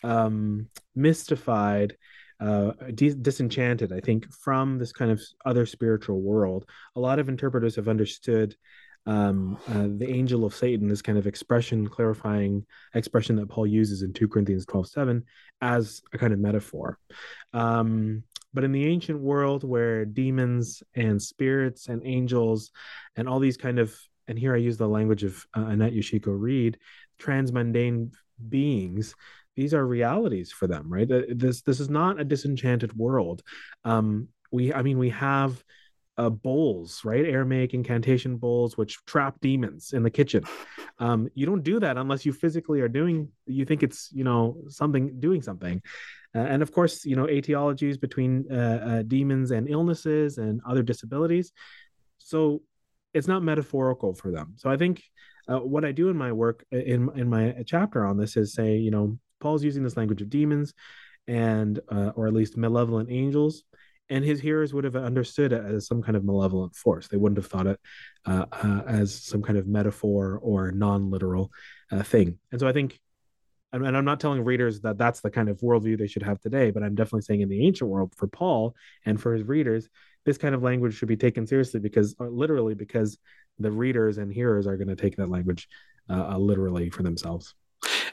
[0.03, 1.97] um, mystified
[2.41, 6.69] uh, disenchanted, I think, from this kind of other spiritual world.
[6.97, 8.57] A lot of interpreters have understood
[9.07, 14.03] um, uh, the angel of Satan, this kind of expression, clarifying expression that Paul uses
[14.03, 15.25] in 2 Corinthians 12 7,
[15.61, 16.99] as a kind of metaphor.
[17.53, 18.25] Um,
[18.55, 22.71] but in the ancient world where demons and spirits and angels
[23.17, 23.95] and all these kind of,
[24.29, 26.79] and here I use the language of uh, Annette Yoshiko Reed,
[27.19, 28.11] transmundane
[28.49, 29.15] beings
[29.57, 33.45] these are realities for them right this this is not a disenchanted world
[33.85, 35.63] um we i mean we have
[36.17, 37.25] uh, bowls, right?
[37.25, 40.45] Aramaic incantation bowls, which trap demons in the kitchen.
[40.99, 43.29] Um, you don't do that unless you physically are doing.
[43.47, 45.83] You think it's you know something doing something,
[46.35, 48.55] and of course you know etiologies between uh,
[48.87, 51.53] uh, demons and illnesses and other disabilities.
[52.19, 52.63] So
[53.13, 54.55] it's not metaphorical for them.
[54.57, 55.03] So I think
[55.49, 58.77] uh, what I do in my work in in my chapter on this is say
[58.77, 60.75] you know Paul's using this language of demons
[61.27, 63.65] and uh, or at least malevolent angels
[64.11, 67.39] and his hearers would have understood it as some kind of malevolent force they wouldn't
[67.39, 67.81] have thought it
[68.27, 71.51] uh, uh, as some kind of metaphor or non-literal
[71.91, 72.99] uh, thing and so i think
[73.83, 76.71] and i'm not telling readers that that's the kind of worldview they should have today
[76.71, 79.89] but i'm definitely saying in the ancient world for paul and for his readers
[80.25, 83.19] this kind of language should be taken seriously because uh, literally because
[83.59, 85.69] the readers and hearers are going to take that language
[86.11, 87.55] uh, literally for themselves.
[87.55, 87.64] uh,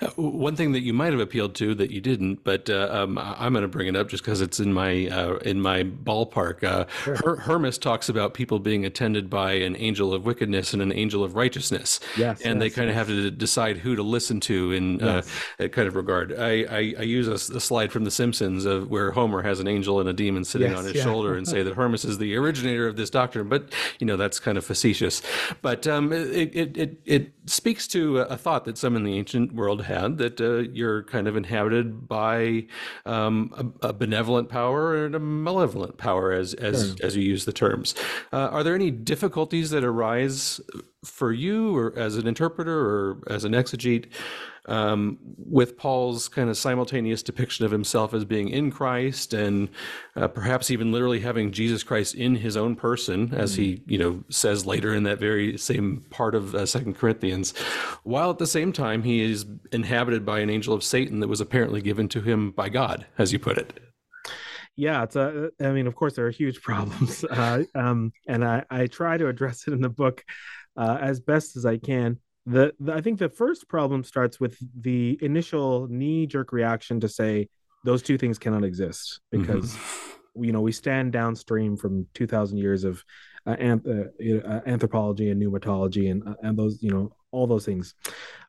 [0.16, 3.54] one thing that you might have appealed to that you didn't, but uh, um, I'm
[3.54, 6.64] going to bring it up just because it's in my uh, in my ballpark.
[6.64, 7.16] Uh, sure.
[7.18, 11.24] Her- Hermas talks about people being attended by an angel of wickedness and an angel
[11.24, 12.94] of righteousness, yes, and yes, they kind yes.
[12.94, 15.30] of have to decide who to listen to in uh, yes.
[15.58, 16.34] that kind of regard.
[16.38, 19.68] I, I, I use a, a, slide from The Simpsons of where Homer has an
[19.68, 21.04] angel and a demon sitting on his yeah.
[21.04, 24.40] shoulder and say that Hermas is the originator of this doctrine, but you know that's
[24.40, 25.22] kind of facetious.
[25.62, 29.54] But um, it, it, it it speaks to a thought that some in the ancient
[29.54, 32.66] world had that uh, you're kind of inhabited by
[33.06, 37.06] um, a, a, benevolent power and a malevolent power, as as sure.
[37.06, 37.94] as you use the terms.
[38.32, 40.62] Uh, are there any difficulties that arise
[41.04, 44.06] for you, or as an interpreter, or as an exegete?
[44.68, 49.70] Um, with Paul's kind of simultaneous depiction of himself as being in Christ and
[50.16, 54.24] uh, perhaps even literally having Jesus Christ in his own person, as he you know
[54.30, 57.58] says later in that very same part of uh, Second Corinthians,
[58.04, 61.42] while at the same time he is inhabited by an angel of Satan that was
[61.42, 63.80] apparently given to him by God, as you put it.
[64.78, 68.64] Yeah it's a i mean of course there are huge problems uh, um, and I,
[68.70, 70.24] I try to address it in the book
[70.78, 74.58] uh, as best as i can the, the, I think the first problem starts with
[74.82, 77.48] the initial knee jerk reaction to say
[77.84, 79.42] those two things cannot exist mm-hmm.
[79.42, 80.44] because mm-hmm.
[80.44, 83.04] you know we stand downstream from 2000 years of
[83.46, 87.66] uh, anth- uh, uh, anthropology and pneumatology and uh, and those you know all those
[87.66, 87.96] things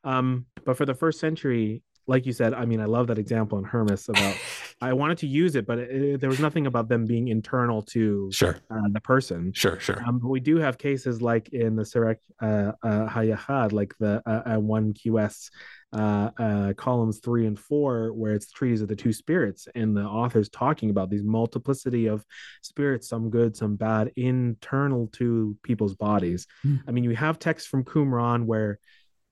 [0.04, 3.58] um, but for the first century like you said, I mean, I love that example
[3.58, 4.36] in Hermas about
[4.80, 8.30] I wanted to use it, but it, there was nothing about them being internal to
[8.32, 9.52] sure uh, the person.
[9.54, 10.02] Sure, sure.
[10.06, 14.22] Um, but we do have cases like in the Serekh uh, uh, Hayahad, like the
[14.26, 15.50] uh, uh one QS
[15.92, 19.96] uh, uh, columns three and four, where it's the treatise of the two spirits, and
[19.96, 22.24] the author's talking about these multiplicity of
[22.62, 26.46] spirits, some good, some bad, internal to people's bodies.
[26.64, 26.80] Mm.
[26.88, 28.78] I mean, you have texts from Qumran where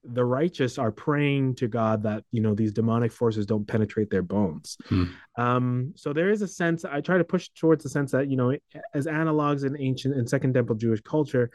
[0.04, 4.22] the righteous are praying to God that you know these demonic forces don't penetrate their
[4.22, 4.76] bones.
[4.88, 5.04] Hmm.
[5.36, 8.36] Um, so there is a sense I try to push towards the sense that you
[8.36, 8.56] know
[8.94, 11.50] as analogs in ancient and Second Temple Jewish culture,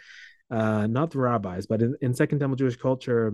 [0.51, 3.33] uh, not the rabbis, but in, in Second Temple Jewish culture,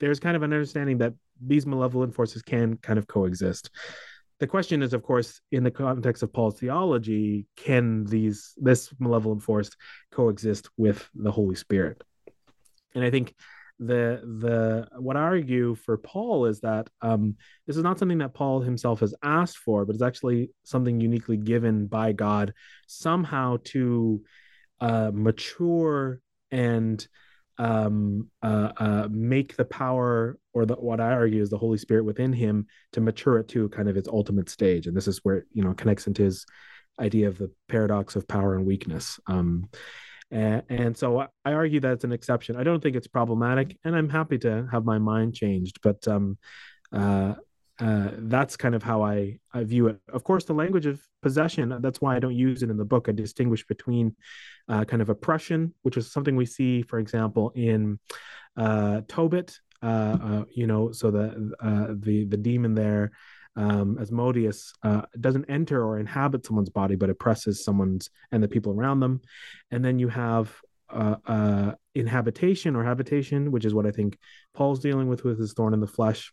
[0.00, 1.14] there's kind of an understanding that
[1.44, 3.70] these malevolent forces can kind of coexist.
[4.38, 9.42] The question is, of course, in the context of Paul's theology, can these this malevolent
[9.42, 9.70] force
[10.12, 12.02] coexist with the Holy Spirit?
[12.94, 13.34] And I think
[13.78, 17.36] the the what I argue for Paul is that um,
[17.66, 21.36] this is not something that Paul himself has asked for, but it's actually something uniquely
[21.36, 22.54] given by God
[22.86, 24.22] somehow to
[24.80, 27.06] uh, mature and
[27.58, 32.04] um, uh, uh, make the power or the what I argue is the Holy Spirit
[32.04, 35.44] within him to mature it to kind of its ultimate stage, and this is where
[35.52, 36.46] you know connects into his
[36.98, 39.20] idea of the paradox of power and weakness.
[39.26, 39.68] Um,
[40.30, 42.56] and, and so I argue that it's an exception.
[42.56, 45.80] I don't think it's problematic, and I'm happy to have my mind changed.
[45.82, 46.38] But um,
[46.92, 47.34] uh,
[47.78, 49.98] uh, that's kind of how I, I view it.
[50.12, 53.08] Of course, the language of possession, that's why I don't use it in the book.
[53.08, 54.16] I distinguish between
[54.68, 57.98] uh, kind of oppression, which is something we see, for example, in
[58.56, 63.12] uh, Tobit, uh, uh, you know, so the, uh, the, the demon there,
[63.56, 64.72] um, Asmodeus,
[65.18, 69.20] doesn't enter or inhabit someone's body, but oppresses someone's and the people around them.
[69.70, 70.54] And then you have
[71.94, 74.18] inhabitation or habitation, which is what I think
[74.54, 76.32] Paul's dealing with with his thorn in the flesh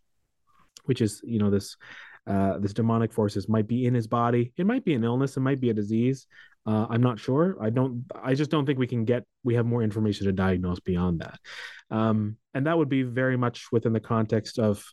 [0.86, 1.78] which is you know this
[2.26, 4.54] uh, this demonic forces might be in his body.
[4.56, 5.36] It might be an illness.
[5.36, 6.26] It might be a disease.
[6.66, 7.58] Uh, I'm not sure.
[7.62, 8.06] I don't.
[8.16, 9.26] I just don't think we can get.
[9.44, 11.40] We have more information to diagnose beyond that,
[11.90, 14.86] um, and that would be very much within the context of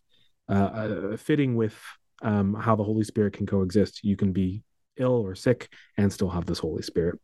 [0.49, 1.81] uh, uh fitting with
[2.23, 4.05] um, how the Holy Spirit can coexist.
[4.05, 4.63] You can be
[4.97, 7.19] ill or sick and still have this Holy Spirit.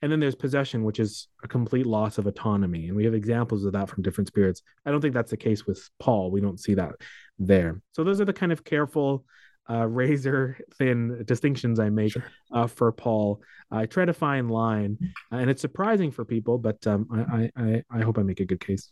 [0.00, 2.86] And then there's possession, which is a complete loss of autonomy.
[2.86, 4.62] And we have examples of that from different spirits.
[4.86, 6.30] I don't think that's the case with Paul.
[6.30, 6.92] We don't see that
[7.38, 7.80] there.
[7.92, 9.24] So those are the kind of careful,
[9.68, 12.24] uh, razor thin distinctions I make sure.
[12.52, 13.42] uh, for Paul.
[13.70, 14.96] I try to find line,
[15.30, 18.46] uh, and it's surprising for people, but um, I, I, I hope I make a
[18.46, 18.90] good case.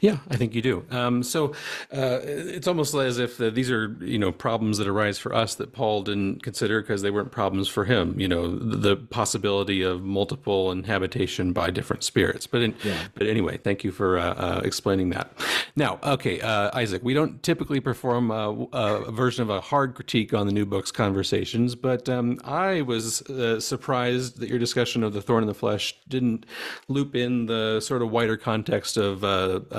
[0.00, 0.84] Yeah, I think you do.
[0.90, 1.52] Um, so
[1.92, 5.54] uh, it's almost as if uh, these are you know problems that arise for us
[5.56, 8.18] that Paul didn't consider because they weren't problems for him.
[8.18, 12.46] You know, the, the possibility of multiple inhabitation by different spirits.
[12.46, 12.98] But in, yeah.
[13.14, 15.32] but anyway, thank you for uh, uh explaining that.
[15.76, 20.32] Now, okay, uh, Isaac, we don't typically perform a, a, version of a hard critique
[20.32, 25.12] on the new books conversations, but um, I was uh, surprised that your discussion of
[25.12, 26.46] the thorn in the flesh didn't
[26.88, 29.24] loop in the sort of wider context of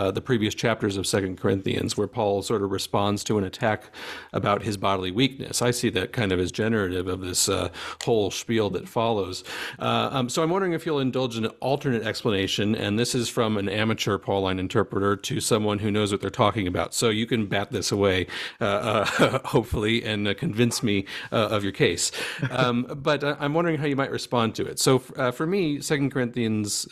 [0.06, 3.86] uh, the previous chapters of Second Corinthians, where Paul sort of responds to an attack
[4.34, 5.62] about his bodily weakness.
[5.62, 7.70] I see that kind of as generative of this uh,
[8.04, 9.44] whole spiel that follows.
[9.80, 13.30] Uh, um, so I'm wondering if you'll indulge in an alternate explanation, and this is
[13.30, 16.94] from an amateur Pauline interpreter to someone who knows what they're talking about.
[16.94, 18.28] So you can bat this away,
[18.62, 22.12] uh, uh hopefully, and uh, convince me of your case.
[22.52, 24.78] Um, but I'm wondering how you might respond to it.
[24.78, 26.88] So for me, Second Corinthians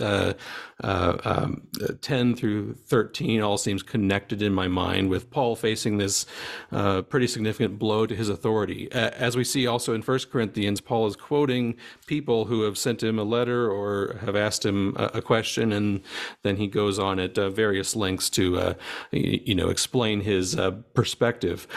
[0.82, 1.68] um,
[2.02, 3.03] 10 through 13
[3.42, 6.26] all seems connected in my mind with Paul facing this
[6.72, 8.92] uh, pretty significant blow to his authority.
[8.92, 13.20] As we see also in 1 Corinthians, Paul is quoting people who have sent him
[13.20, 16.02] a letter or have asked him a, a question, and
[16.44, 18.74] then he goes on at uh, various lengths to, uh,
[19.12, 21.68] you know, explain his uh, perspective.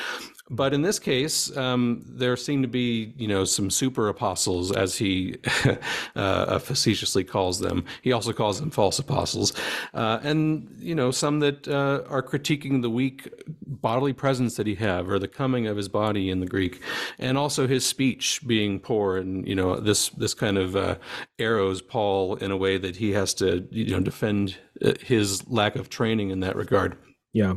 [0.48, 4.96] But in this case, um, there seem to be, you know, some super apostles, as
[4.96, 5.36] he
[6.16, 7.84] uh, facetiously calls them.
[8.02, 9.52] He also calls them false apostles,
[9.92, 13.28] uh, and you know, some that uh, are critiquing the weak
[13.66, 16.80] bodily presence that he have, or the coming of his body in the Greek,
[17.18, 20.94] and also his speech being poor, and you know, this this kind of uh,
[21.40, 25.74] arrows Paul in a way that he has to, you know, defend uh, his lack
[25.74, 26.96] of training in that regard.
[27.32, 27.54] Yeah.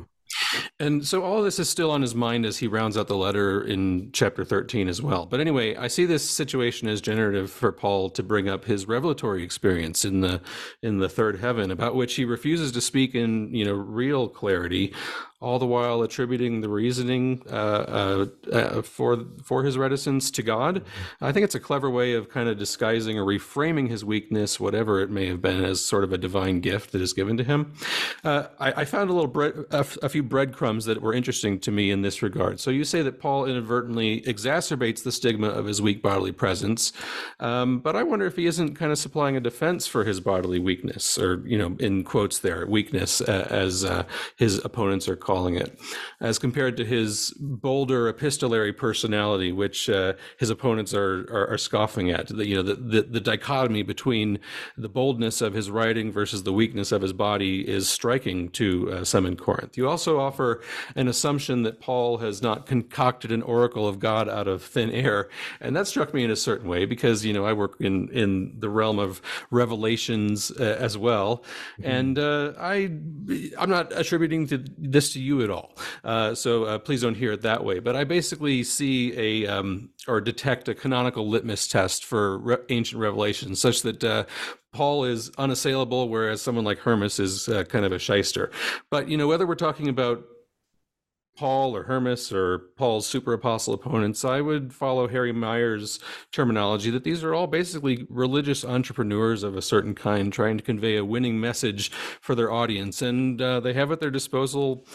[0.80, 3.62] And so all this is still on his mind as he rounds out the letter
[3.62, 5.26] in chapter 13 as well.
[5.26, 9.44] But anyway, I see this situation as generative for Paul to bring up his revelatory
[9.44, 10.42] experience in the
[10.82, 14.94] in the third heaven about which he refuses to speak in, you know, real clarity
[15.42, 20.84] all the while attributing the reasoning uh, uh, uh, for for his reticence to God.
[21.22, 25.00] I think it's a clever way of kind of disguising or reframing his weakness, whatever
[25.00, 27.74] it may have been, as sort of a divine gift that is given to him.
[28.24, 31.72] Uh, I, I, found a little bread, a, a few breadcrumbs that were interesting to
[31.72, 32.60] me in this regard.
[32.60, 36.92] So you say that Paul inadvertently exacerbates the stigma of his weak bodily presence,
[37.40, 40.60] um, but I wonder if he isn't kind of supplying a defense for his bodily
[40.60, 44.04] weakness, or you know, in quotes there, weakness, uh, as uh,
[44.36, 45.80] his opponents are calling it,
[46.20, 52.10] as compared to his bolder epistolary personality, which uh, his opponents are, are, are scoffing
[52.10, 52.30] at.
[52.30, 54.40] The, you know, the, the, the dichotomy between
[54.76, 59.04] the boldness of his writing versus the weakness of his body is striking to uh,
[59.04, 59.78] some in Corinth.
[59.78, 60.64] You also offer
[60.96, 65.30] an assumption that Paul has not concocted an oracle of God out of thin air,
[65.62, 68.56] and that struck me in a certain way because you know I work in in
[68.58, 71.44] the realm of revelations uh, as well,
[71.80, 71.92] mm-hmm.
[71.92, 72.90] and uh, I
[73.60, 75.76] I'm not attributing to this to you at all.
[76.04, 77.80] Uh, so uh, please don't hear it that way.
[77.80, 83.02] But I basically see a um, or detect a canonical litmus test for re- ancient
[83.02, 84.26] revelation, such that uh,
[84.72, 88.52] Paul is unassailable, whereas someone like Hermas is uh, kind of a shyster.
[88.90, 90.24] But you know, whether we're talking about
[91.40, 96.02] Paul or Hermas or Paul's super apostle opponents, I would follow Harry Maier's
[96.34, 100.98] terminology that these are all basically religious entrepreneurs of a certain kind trying to convey
[100.98, 103.02] a winning message for their audience.
[103.02, 104.86] And uh, they have at their disposal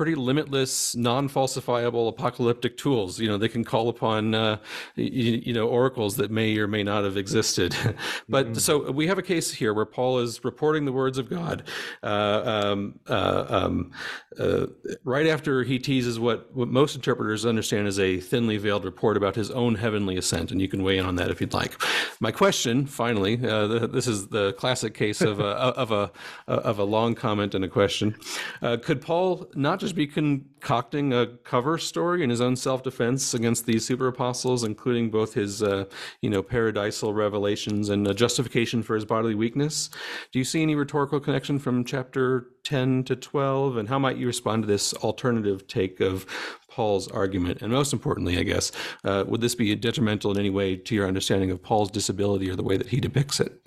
[0.00, 3.20] pretty limitless, non-falsifiable apocalyptic tools.
[3.20, 4.56] You know, they can call upon uh,
[4.96, 7.76] you, you, know oracles that may or may not have existed.
[8.30, 8.54] but mm-hmm.
[8.54, 11.64] so we have a case here where Paul is reporting the words of God
[12.02, 13.92] uh, um, uh, um,
[14.38, 14.68] uh,
[15.04, 19.34] right after he teases what, what most interpreters understand as a thinly veiled report about
[19.34, 21.78] his own heavenly ascent, and you can weigh in on that if you'd like.
[22.20, 26.10] My question, finally, uh, the, this is the classic case of a, of a
[26.46, 28.16] of a long comment and a question.
[28.62, 33.34] Uh, could Paul not just be concocting a cover story in his own self defense
[33.34, 35.84] against these super apostles, including both his uh,
[36.20, 39.90] you know paradisal revelations and a justification for his bodily weakness?
[40.32, 44.26] Do you see any rhetorical connection from chapter 10 to 12, and how might you
[44.26, 46.26] respond to this alternative take of
[46.68, 47.62] Paul's argument?
[47.62, 48.72] And most importantly, I guess,
[49.04, 52.56] uh, would this be detrimental in any way to your understanding of Paul's disability or
[52.56, 53.60] the way that he depicts it?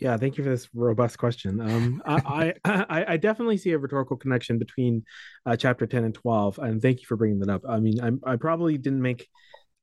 [0.00, 1.60] Yeah, thank you for this robust question.
[1.60, 5.04] Um, I, I, I definitely see a rhetorical connection between
[5.46, 7.62] uh, chapter ten and twelve, and thank you for bringing that up.
[7.68, 9.28] I mean, I, I probably didn't make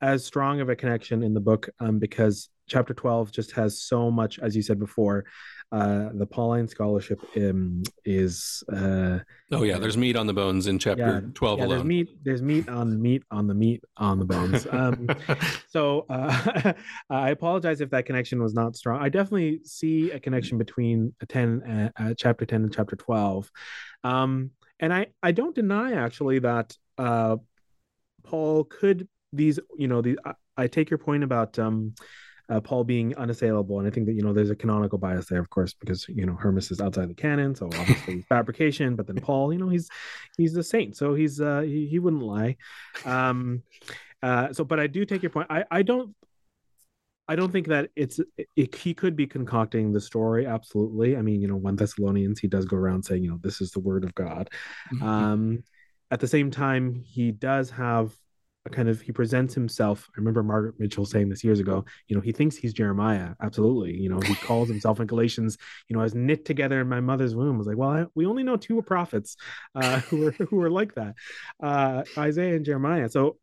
[0.02, 4.10] as strong of a connection in the book um, because chapter 12 just has so
[4.10, 5.26] much as you said before
[5.72, 8.62] uh, the Pauline scholarship um, is.
[8.72, 9.20] Uh,
[9.54, 11.78] oh yeah, there's meat on the bones in chapter yeah, 12 yeah, alone.
[11.78, 12.10] There's meat.
[12.24, 14.68] There's meat on meat on the meat on the bones.
[14.70, 15.08] Um,
[15.70, 16.74] so uh,
[17.10, 19.02] I apologize if that connection was not strong.
[19.02, 23.50] I definitely see a connection between 10, uh, uh, chapter 10 and chapter 12,
[24.04, 27.38] um, and I I don't deny actually that uh,
[28.24, 31.94] Paul could these you know the I, I take your point about um,
[32.50, 33.80] uh, Paul being unassailable.
[33.80, 36.26] And I think that, you know, there's a canonical bias there, of course, because, you
[36.26, 37.56] know, Hermas is outside the canon.
[37.56, 39.90] So obviously fabrication, but then Paul, you know, he's,
[40.38, 40.98] he's the saint.
[40.98, 42.58] So he's, uh, he, he wouldn't lie.
[43.06, 43.64] Um,
[44.22, 45.48] uh, so, but I do take your point.
[45.50, 46.16] I, I don't,
[47.28, 48.20] I don't think that it's
[48.58, 50.46] it, he could be concocting the story.
[50.46, 51.16] Absolutely.
[51.16, 53.72] I mean, you know, one Thessalonians, he does go around saying, you know, this is
[53.72, 54.50] the word of God.
[54.94, 55.08] Mm-hmm.
[55.08, 55.64] Um,
[56.10, 58.14] at the same time, he does have
[58.70, 60.08] kind of he presents himself.
[60.10, 61.86] I remember Margaret Mitchell saying this years ago.
[62.08, 63.32] You know, he thinks he's Jeremiah.
[63.42, 63.96] Absolutely.
[63.96, 65.58] You know, he calls himself in Galatians.
[65.88, 67.56] You know, I was knit together in my mother's womb.
[67.56, 69.36] I was like, well, I, we only know two prophets
[69.76, 71.16] uh, who are who are like that,
[71.62, 73.10] uh, Isaiah and Jeremiah.
[73.10, 73.38] So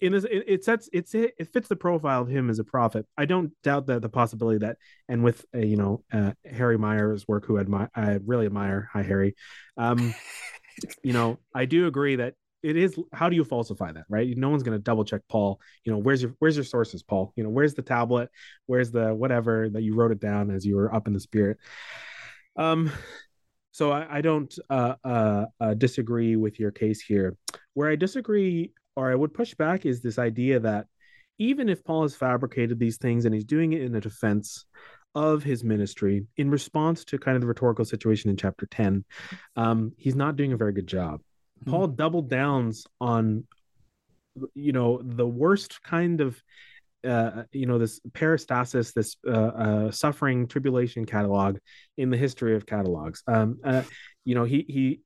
[0.00, 3.06] in this, it, sets it's it, it, fits the profile of him as a prophet.
[3.16, 4.76] I don't doubt that the possibility that,
[5.08, 8.88] and with uh, you know uh, Harry Maier's work, who admire I really admire.
[8.92, 9.34] Hi Harry.
[9.76, 10.14] Um,
[11.02, 14.36] you know, I do agree that it is how do you falsify that right?
[14.36, 17.32] No one's going to double check paul you know where's your where's your sources paul?
[17.36, 18.30] You know where's the tablet?
[18.66, 21.58] Where's the whatever that you wrote it down as you were up in the spirit?
[22.56, 22.90] Um
[23.72, 27.36] so i, I don't uh, uh, uh, disagree with your case here.
[27.74, 30.86] Where i disagree or i would push back is this idea that
[31.38, 34.64] even if paul has fabricated these things and he's doing it in a defense
[35.14, 39.04] of his ministry in response to kind of the rhetorical situation in chapter 10
[39.56, 41.20] um, he's not doing a very good job.
[41.66, 43.44] Paul doubled downs on
[44.54, 46.40] you know the worst kind of
[47.06, 51.58] uh, you know this peristasis, this uh, uh, suffering tribulation catalog
[51.96, 53.22] in the history of catalogs.
[53.26, 53.82] Um, uh,
[54.24, 55.00] you know he he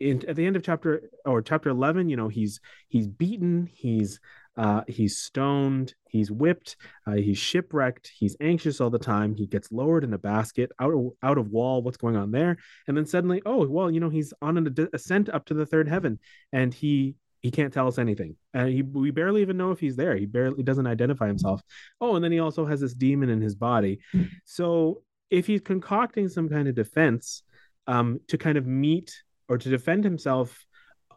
[0.00, 4.20] in, at the end of chapter or chapter 11 you know he's he's beaten he's
[4.58, 9.36] uh, he's stoned, he's whipped, uh, he's shipwrecked, he's anxious all the time.
[9.36, 11.80] He gets lowered in a basket out of, out of wall.
[11.80, 12.56] What's going on there?
[12.88, 15.88] And then suddenly, oh well, you know, he's on an ascent up to the third
[15.88, 16.18] heaven,
[16.52, 18.34] and he he can't tell us anything.
[18.52, 20.16] And he we barely even know if he's there.
[20.16, 21.62] He barely doesn't identify himself.
[22.00, 24.00] Oh, and then he also has this demon in his body.
[24.44, 27.44] So if he's concocting some kind of defense
[27.86, 30.66] um, to kind of meet or to defend himself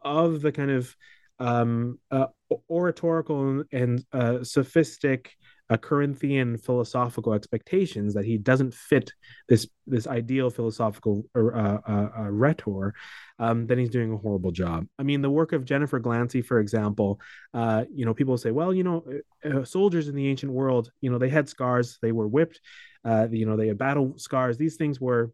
[0.04, 0.96] of the kind of
[1.42, 2.28] um, uh,
[2.70, 5.32] oratorical and uh, sophistic
[5.72, 9.12] uh, Corinthian philosophical expectations that he doesn't fit
[9.48, 12.94] this this ideal philosophical uh, uh, uh, rhetor,
[13.40, 14.86] um, then he's doing a horrible job.
[15.00, 17.20] I mean, the work of Jennifer Glancy, for example,
[17.54, 19.04] you know, people say, well, you know,
[19.64, 22.60] soldiers in the ancient world, you know, they had scars, they were whipped,
[23.06, 24.58] you know, they had battle scars.
[24.58, 25.32] These things were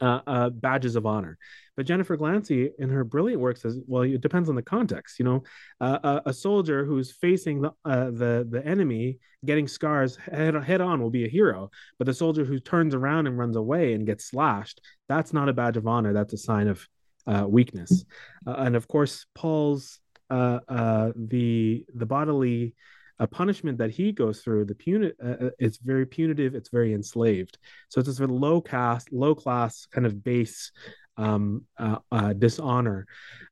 [0.00, 1.38] uh, uh, badges of honor.
[1.76, 5.18] But Jennifer Glancy, in her brilliant work, says, "Well, it depends on the context.
[5.18, 5.42] You know,
[5.80, 10.80] uh, a, a, soldier who's facing the, uh, the the enemy, getting scars head head
[10.80, 11.70] on, will be a hero.
[11.98, 15.52] But the soldier who turns around and runs away and gets slashed, that's not a
[15.52, 16.12] badge of honor.
[16.12, 16.86] That's a sign of
[17.26, 18.04] uh, weakness.
[18.46, 22.74] Uh, and of course, Paul's the the bodily
[23.18, 26.92] a punishment that he goes through the puni- uh, uh, it's very punitive it's very
[26.92, 27.58] enslaved.
[27.88, 30.72] So it's a sort of low caste low class kind of base
[31.16, 33.06] um, uh, uh, dishonor.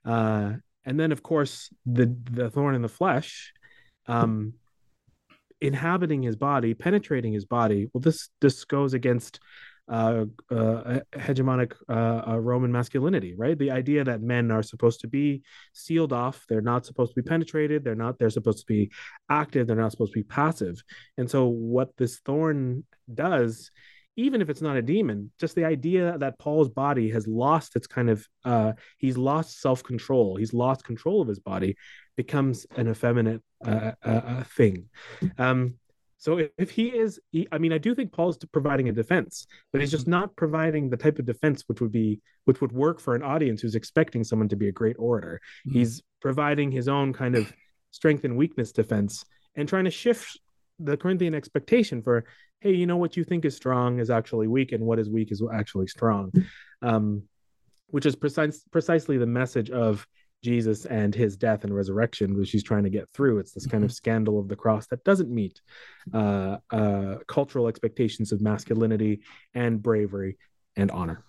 [0.04, 0.54] Uh,
[0.84, 3.52] and then of course the the thorn in the flesh
[4.06, 4.54] um,
[5.60, 7.88] inhabiting his body penetrating his body.
[7.92, 9.40] Well this this goes against
[9.89, 13.59] uh, uh, hegemonic uh, uh, Roman masculinity, right?
[13.59, 17.28] The idea that men are supposed to be sealed off, they're not supposed to be
[17.28, 18.91] penetrated, they're not, they're supposed to be
[19.30, 20.82] active, they're not supposed to be passive.
[21.18, 23.70] And so, what this thorn does,
[24.16, 27.87] even if it's not a demon, just the idea that Paul's body has lost its
[27.87, 31.76] kind of, uh, he's lost self control, he's lost control of his body,
[32.16, 33.43] becomes an effeminate
[34.47, 34.89] thing.
[35.39, 35.74] Um,
[36.18, 39.46] so if, if he is, he, I mean, I do think Paul's providing a defense,
[39.72, 43.00] but he's just not providing the type of defense which would be which would work
[43.00, 45.40] for an audience who's expecting someone to be a great orator.
[45.66, 45.78] Mm-hmm.
[45.78, 47.52] He's providing his own kind of
[47.90, 49.24] strength and weakness defense
[49.56, 50.38] and trying to shift
[50.78, 52.24] the Corinthian expectation for,
[52.60, 55.32] hey, you know what you think is strong is actually weak, and what is weak
[55.32, 56.32] is actually strong,
[56.82, 57.22] um,
[57.88, 60.06] which is precise, precisely the message of
[60.47, 63.40] Jesus and his death and resurrection, which she's trying to get through.
[63.40, 63.94] It's this kind of mm-hmm.
[63.94, 65.61] scandal of the cross that doesn't meet
[66.14, 69.22] uh, uh, cultural expectations of masculinity
[69.55, 70.38] and bravery
[70.76, 71.24] and honor.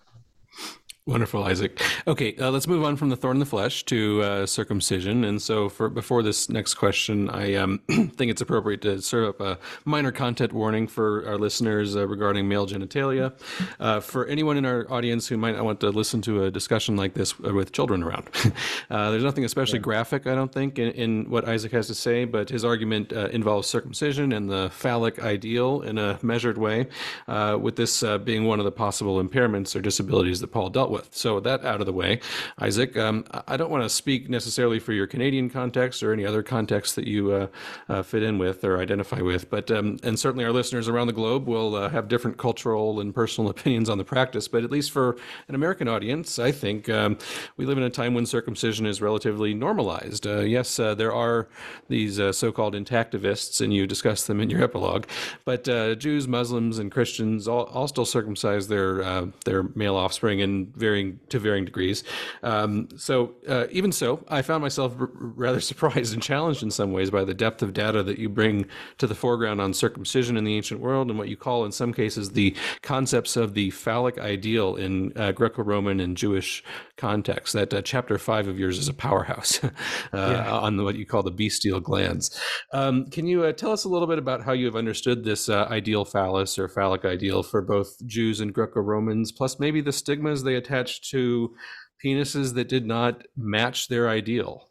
[1.08, 1.82] Wonderful, Isaac.
[2.06, 5.24] Okay, uh, let's move on from the thorn in the flesh to uh, circumcision.
[5.24, 9.40] And so, for before this next question, I um, think it's appropriate to serve up
[9.40, 13.32] a minor content warning for our listeners uh, regarding male genitalia.
[13.80, 16.98] Uh, for anyone in our audience who might not want to listen to a discussion
[16.98, 18.28] like this uh, with children around,
[18.90, 19.84] uh, there's nothing especially yeah.
[19.84, 22.26] graphic, I don't think, in, in, what Isaac has to say.
[22.26, 26.88] But his argument involves circumcision and the phallic ideal in a measured way,
[27.28, 31.16] with this being one of the possible impairments or disabilities that Paul dealt with with.
[31.16, 32.20] So that out of the way,
[32.60, 36.44] Isaac, um, I don't want to speak necessarily for your Canadian context or any other
[36.44, 37.48] context that you uh,
[37.90, 41.14] uh, fit in with or identify with, but um, and certainly our listeners around the
[41.14, 44.48] globe will uh, have different cultural and personal opinions on the practice.
[44.48, 45.18] But at least for
[45.48, 47.18] an American audience, I think um,
[47.58, 50.26] we live in a time when circumcision is relatively normalized.
[50.26, 51.48] Uh, yes, uh, there are
[51.88, 55.06] these uh, so-called intactivists, and you discuss them in your epilogue,
[55.46, 55.66] but
[56.00, 58.98] Jews, Muslims, and Christians all, all still circumcise their
[59.46, 62.04] their male offspring in varying to varying degrees.
[62.44, 66.94] Um, so uh, even so, I found myself r- rather surprised and challenged in some
[66.94, 68.66] ways by the depth of data that you bring
[69.00, 71.94] to the foreground on circumcision in the ancient world and what you call, in some
[71.94, 76.64] cases, the concepts of the phallic ideal in uh, Greco-Roman and Jewish
[76.96, 77.54] context.
[77.54, 79.70] That uh, chapter five of yours is a powerhouse uh,
[80.14, 80.52] yeah.
[80.52, 82.40] on the, what you call the bestial glands.
[82.72, 85.50] Um, can you uh, tell us a little bit about how you have understood this
[85.50, 90.44] uh, ideal phallus or phallic ideal for both Jews and Greco-Romans, plus maybe the stigmas
[90.44, 91.56] they attach attached to
[92.04, 94.70] penises that did not match their ideal?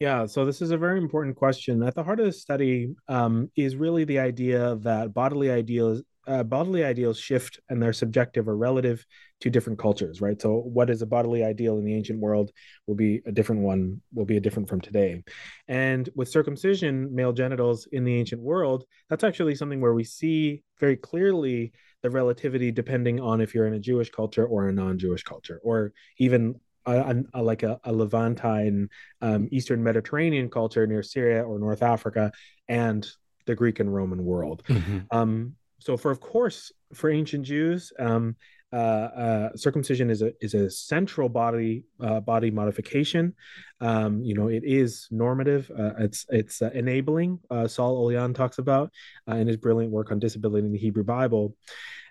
[0.00, 1.82] Yeah, so this is a very important question.
[1.84, 6.42] At the heart of the study um, is really the idea that bodily ideals, uh,
[6.42, 9.06] bodily ideals shift and they're subjective or relative
[9.42, 10.40] to different cultures, right?
[10.42, 12.50] So, what is a bodily ideal in the ancient world
[12.88, 15.22] will be a different one, will be a different from today.
[15.68, 20.64] And with circumcision, male genitals in the ancient world, that's actually something where we see
[20.80, 21.72] very clearly
[22.02, 25.92] the relativity depending on if you're in a Jewish culture or a non-Jewish culture, or
[26.18, 28.88] even a, a, like a, a Levantine
[29.20, 32.32] um, Eastern Mediterranean culture near Syria or North Africa,
[32.68, 33.08] and
[33.46, 34.62] the Greek and Roman world.
[34.68, 34.98] Mm-hmm.
[35.10, 38.36] Um, so, for of course, for ancient Jews, um,
[38.72, 43.34] uh, uh, circumcision is a is a central body uh, body modification.
[43.80, 45.70] Um, you know, it is normative.
[45.70, 47.40] Uh, it's it's uh, enabling.
[47.66, 48.90] Saul Olyan talks about
[49.26, 51.54] in his brilliant work on disability in the Hebrew Bible.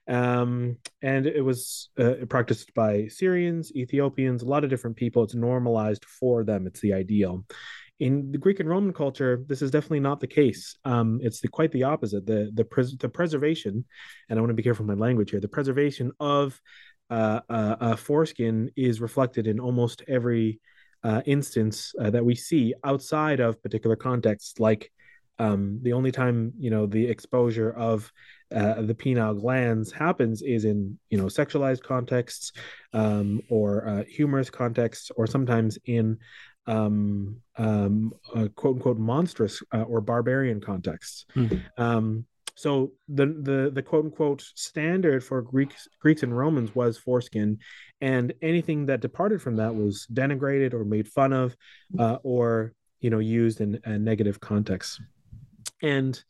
[0.07, 1.89] Um, and it was
[2.27, 5.23] practiced by Syrians, Ethiopians, a lot of different people.
[5.23, 6.67] It's normalized for them.
[6.67, 7.45] It's the ideal
[8.01, 10.75] in the Greek and Roman culture, this is definitely not the case.
[10.85, 12.25] Um, it's the, quite the opposite.
[12.25, 13.85] The the, pres- the preservation,
[14.27, 15.39] and I want to be careful with my language here.
[15.39, 16.59] The preservation of
[17.11, 20.59] uh, uh, uh, foreskin is reflected in almost every
[21.03, 24.59] uh, instance uh, that we see outside of particular contexts.
[24.59, 24.91] Like
[25.37, 28.11] um, the only time you know the exposure of
[28.53, 32.51] uh, the penile glands happens is in you know sexualized contexts
[32.93, 36.17] um, or humorous contexts, or sometimes in
[36.67, 41.25] um, um, uh, quote unquote monstrous uh, or barbarian contexts.
[41.35, 41.81] Mm-hmm.
[41.81, 47.59] Um, so the the the quote unquote standard for Greeks Greeks and Romans was foreskin,
[48.01, 51.55] and anything that departed from that was denigrated or made fun of,
[51.97, 55.01] uh, or you know used in a negative context.
[55.81, 56.21] And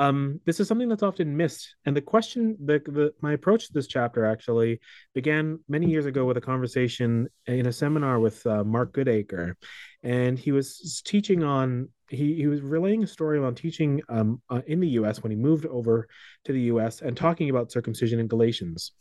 [0.00, 1.74] um, this is something that's often missed.
[1.84, 4.80] And the question, the, the my approach to this chapter actually
[5.14, 9.56] began many years ago with a conversation in a seminar with uh, Mark Goodacre,
[10.02, 14.60] and he was teaching on he he was relaying a story about teaching um, uh,
[14.66, 15.22] in the U.S.
[15.22, 16.08] when he moved over
[16.44, 17.00] to the U.S.
[17.00, 18.92] and talking about circumcision in Galatians,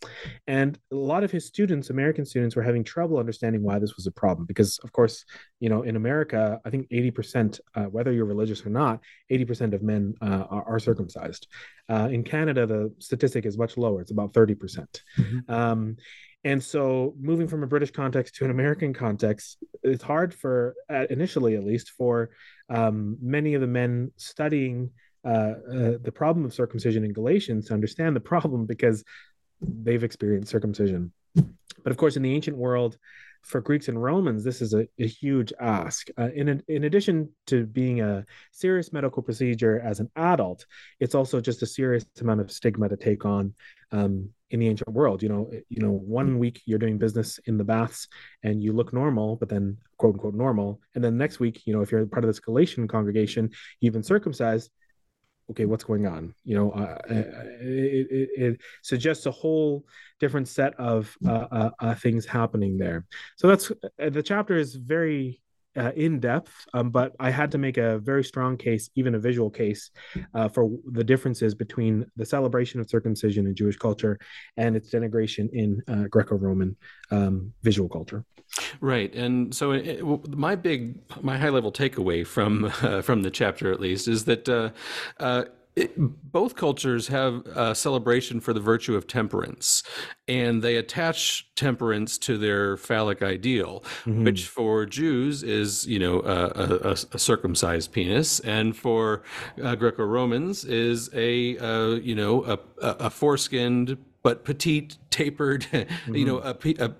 [0.47, 4.07] and a lot of his students, American students, were having trouble understanding why this was
[4.07, 5.26] a problem because, of course,
[5.60, 9.45] you know, in America, I think eighty percent, uh, whether you're religious or not, eighty
[9.45, 11.47] percent of men uh, are, are, circumcised.
[11.89, 15.01] Uh, in Canada, the statistic is much lower; it's about thirty percent.
[15.18, 15.51] Mm-hmm.
[15.51, 15.97] Um,
[16.45, 21.05] and so, moving from a British context to an American context, it's hard for, uh,
[21.10, 22.30] initially at least, for
[22.70, 24.91] um, many of the men studying
[25.26, 29.03] uh, uh, the problem of circumcision in Galatians to understand the problem because
[29.61, 31.11] they've experienced circumcision.
[31.36, 32.97] But of course, in the ancient world,
[33.41, 36.07] for Greeks and Romans, this is a, a huge ask.
[36.17, 40.65] Uh, in, in addition to being a serious medical procedure as an adult,
[40.99, 43.53] it's also just a serious amount of stigma to take on
[43.91, 45.23] um, in the ancient world.
[45.23, 48.07] You know, you know, one week you're doing business in the baths
[48.43, 51.81] and you look normal, but then quote unquote normal, and then next week, you know,
[51.81, 54.69] if you're part of this Galatian congregation, you've been circumcised.
[55.52, 56.36] Okay, what's going on?
[56.43, 57.24] You know, uh, uh
[57.60, 59.86] it, it, it, suggests a whole
[60.20, 63.06] different set of uh, uh, uh things happening there.
[63.38, 65.41] So that's uh, the chapter is very
[65.78, 69.20] uh, in depth, um, but I had to make a very strong case, even a
[69.20, 69.91] visual case,
[70.34, 74.20] uh, for the differences between the celebration of circumcision in Jewish culture
[74.57, 76.76] and its denigration in uh, Greco-Roman
[77.11, 78.26] um, visual culture.
[78.82, 82.70] Right, and so it, my big, my high-level takeaway from
[83.03, 84.72] from the chapter, at least, is that uh,
[85.20, 85.45] uh,
[85.80, 85.93] it,
[86.32, 89.84] both cultures have a celebration for the virtue of temperance,
[90.27, 94.25] and they attach temperance to their phallic ideal, mm-hmm.
[94.25, 99.23] which for Jews is, you know, a, a, a circumcised penis, and for
[99.63, 106.15] uh, Greco Romans is a, uh, you know, a, a foreskinned but petite, tapered, mm-hmm.
[106.15, 106.55] you know, a,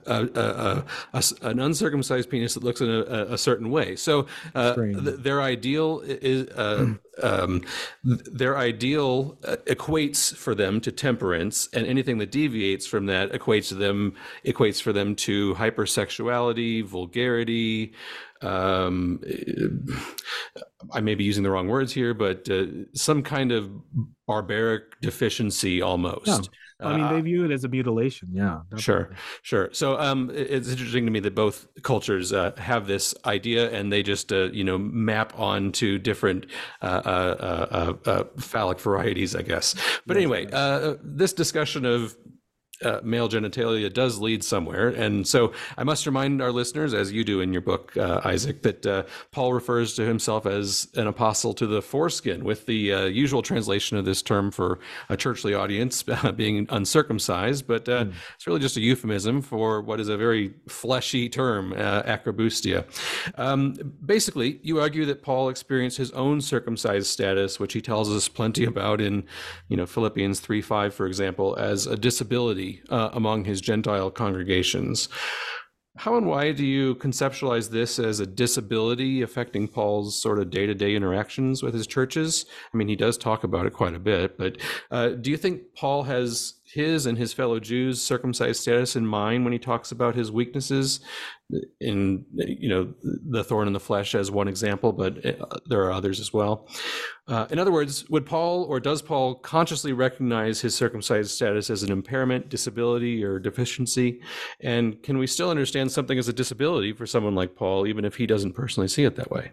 [0.06, 3.96] a, a, an uncircumcised penis that looks in a, certain way.
[3.96, 6.94] So uh, th- their ideal is uh,
[7.24, 7.64] um,
[8.04, 13.70] their ideal uh, equates for them to temperance, and anything that deviates from that equates
[13.70, 14.16] to them
[14.46, 17.94] equates for them to hypersexuality, vulgarity.
[18.42, 19.22] Um,
[20.94, 23.70] I may be using the wrong words here, but uh, some kind of
[24.26, 26.28] barbaric deficiency almost.
[26.28, 26.40] Yeah.
[26.82, 28.30] I mean, they uh, view it as a mutilation.
[28.32, 28.62] Yeah.
[28.70, 28.82] Definitely.
[28.82, 29.10] Sure.
[29.42, 29.70] Sure.
[29.74, 34.02] So um, it's interesting to me that both cultures uh, have this idea and they
[34.02, 36.46] just, uh, you know, map onto different
[36.82, 39.76] uh, uh, uh phallic varieties, I guess.
[40.06, 40.46] But anyway,
[41.04, 42.16] this discussion of
[42.84, 44.90] uh, male genitalia does lead somewhere.
[44.90, 48.62] And so I must remind our listeners, as you do in your book, uh, Isaac,
[48.64, 53.06] that uh, Paul refers to himself as an apostle to the foreskin, with the uh,
[53.06, 56.04] usual translation of this term for a churchly audience
[56.36, 57.68] being uncircumcised.
[57.68, 58.14] But mm.
[58.36, 62.86] it's really just a euphemism for what is a very fleshy term, uh, acrobustia.
[63.38, 63.76] Um,
[64.06, 68.66] basically, you argue that Paul experienced his own circumcised status, which he tells us plenty
[68.66, 69.24] about in,
[69.68, 75.10] you know, Philippians 3 5, for example, as a disability uh, among his Gentile congregations.
[75.98, 80.66] How and why do you conceptualize this as a disability affecting Paul's sort of day
[80.66, 82.46] to day interactions with his churches?
[82.74, 84.58] I mean, he does talk about it quite a bit, but
[84.92, 89.44] uh, do you think Paul has his and his fellow Jews' circumcised status in mind
[89.44, 91.00] when he talks about his weaknesses?
[91.80, 95.92] In you know the thorn in the flesh as one example, but uh, there are
[95.92, 96.68] others as well.
[97.28, 101.82] Uh, in other words, would Paul or does Paul consciously recognize his circumcised status as
[101.82, 104.22] an impairment, disability, or deficiency?
[104.60, 108.16] And can we still understand something as a disability for someone like Paul, even if
[108.16, 109.52] he doesn't personally see it that way?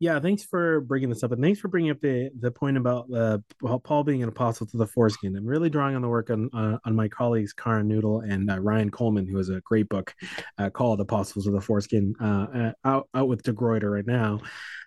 [0.00, 3.12] Yeah, thanks for bringing this up, and thanks for bringing up the the point about
[3.12, 3.38] uh,
[3.82, 5.36] Paul being an apostle to the foreskin.
[5.36, 8.60] I'm really drawing on the work on uh, on my colleagues Karin Neutel and uh,
[8.60, 10.14] Ryan Collman, who has a great book
[10.56, 14.38] uh, called "Apostles of the Foreskin," uh, uh, out out with De Gruyter right now.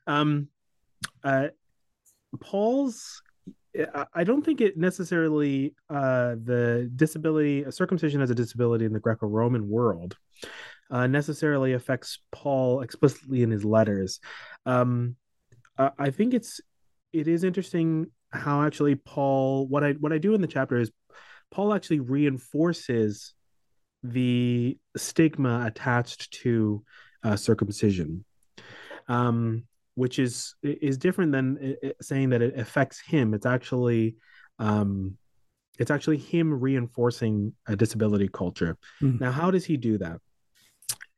[0.08, 0.48] Um,
[2.40, 3.22] Paul's
[4.14, 10.16] I don't think it necessarily the disability circumcision as a disability in the Greco-Roman world
[10.92, 14.20] uh, necessarily affects Paul explicitly in his letters.
[14.66, 15.16] Um,
[15.98, 16.62] I think it's
[17.12, 20.92] it is interesting how actually Paul what I what I do in the chapter is
[21.50, 23.34] Paul actually reinforces
[24.04, 26.84] the stigma attached to
[27.24, 28.26] uh, circumcision,
[29.08, 29.64] um,
[29.96, 33.34] which is is different than saying that it affects him.
[33.34, 34.18] It's actually
[34.60, 35.18] um,
[35.80, 38.78] it's actually him reinforcing a disability culture.
[39.02, 39.20] Mm.
[39.20, 40.20] Now, how does he do that?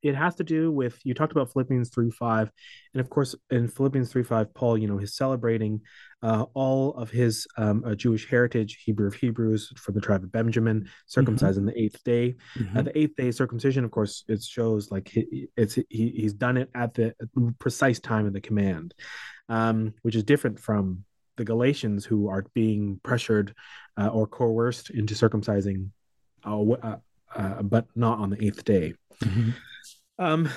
[0.04, 2.52] It has to do with you talked about Philippians 3 5.
[2.94, 5.82] And of course, in Philippians 3 5, Paul, you know, he's celebrating
[6.22, 10.32] uh, all of his um, uh, Jewish heritage, Hebrew of Hebrews from the tribe of
[10.32, 11.70] Benjamin, circumcised mm-hmm.
[11.70, 12.36] on the eighth day.
[12.58, 12.78] Mm-hmm.
[12.78, 16.58] Uh, the eighth day circumcision, of course, it shows like he, it's he, he's done
[16.58, 17.16] it at the
[17.60, 18.94] precise time of the command,
[19.48, 21.06] um, which is different from
[21.38, 23.56] the Galatians who are being pressured
[23.98, 25.90] uh, or coerced into circumcising,
[27.36, 28.94] uh, uh, but not on the eighth day.
[29.24, 29.52] Mm-hmm.
[30.20, 30.50] Um,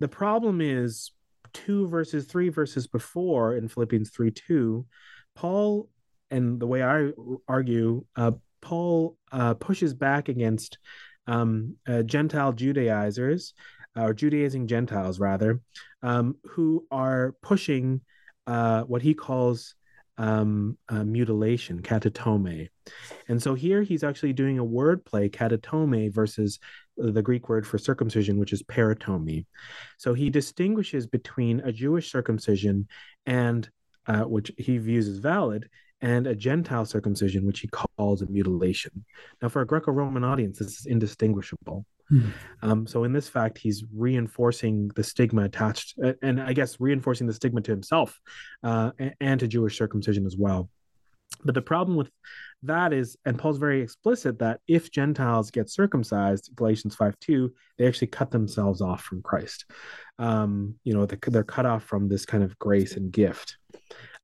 [0.00, 1.12] the problem is
[1.52, 4.86] two verses, three verses before in Philippians 3 2,
[5.34, 5.88] Paul,
[6.30, 7.10] and the way I
[7.48, 10.78] argue, uh, Paul uh, pushes back against
[11.26, 13.54] um, uh, Gentile Judaizers,
[13.96, 15.60] or Judaizing Gentiles rather,
[16.02, 18.00] um, who are pushing
[18.46, 19.74] uh, what he calls
[20.18, 22.68] um, uh, mutilation, katatome.
[23.28, 26.58] And so here he's actually doing a wordplay, katatome versus
[26.96, 29.46] the Greek word for circumcision, which is peritome.
[29.98, 32.88] So he distinguishes between a Jewish circumcision
[33.26, 33.68] and
[34.06, 35.68] uh, which he views as valid,
[36.00, 39.04] and a Gentile circumcision, which he calls a mutilation.
[39.40, 41.86] Now, for a Greco Roman audience, this is indistinguishable.
[42.14, 42.30] Hmm.
[42.62, 47.32] Um, so, in this fact, he's reinforcing the stigma attached, and I guess reinforcing the
[47.32, 48.20] stigma to himself
[48.62, 50.68] uh, and to Jewish circumcision as well.
[51.44, 52.10] But the problem with
[52.62, 57.88] that is, and Paul's very explicit that if Gentiles get circumcised, Galatians 5 2, they
[57.88, 59.64] actually cut themselves off from Christ.
[60.20, 63.56] Um, you know, they're cut off from this kind of grace and gift.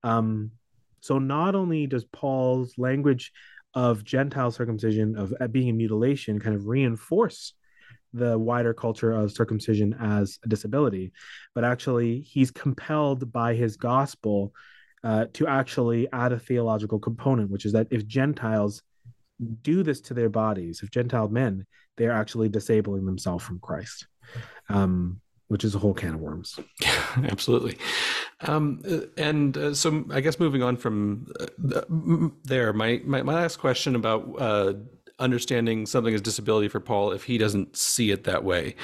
[0.04, 0.52] Um,
[1.00, 3.32] so not only does Paul's language
[3.74, 7.54] of Gentile circumcision, of being a mutilation, kind of reinforce
[8.12, 11.12] the wider culture of circumcision as a disability,
[11.54, 14.52] but actually he's compelled by his gospel
[15.02, 18.82] uh, to actually add a theological component, which is that if Gentiles
[19.62, 24.06] do this to their bodies, if Gentile men, they're actually disabling themselves from Christ,
[24.68, 26.58] um, which is a whole can of worms.
[27.16, 27.78] Absolutely.
[28.42, 28.82] Um,
[29.16, 33.96] and uh, so I guess moving on from uh, there, my, my, my, last question
[33.96, 34.74] about uh,
[35.20, 38.74] understanding something as disability for Paul if he doesn't see it that way.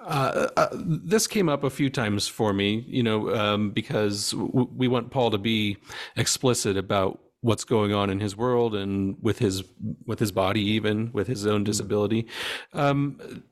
[0.00, 4.68] Uh, uh, this came up a few times for me, you know, um, because w-
[4.74, 5.78] we want Paul to be
[6.16, 9.62] explicit about what's going on in his world and with his
[10.06, 12.26] with his body even with his own disability
[12.72, 13.44] um,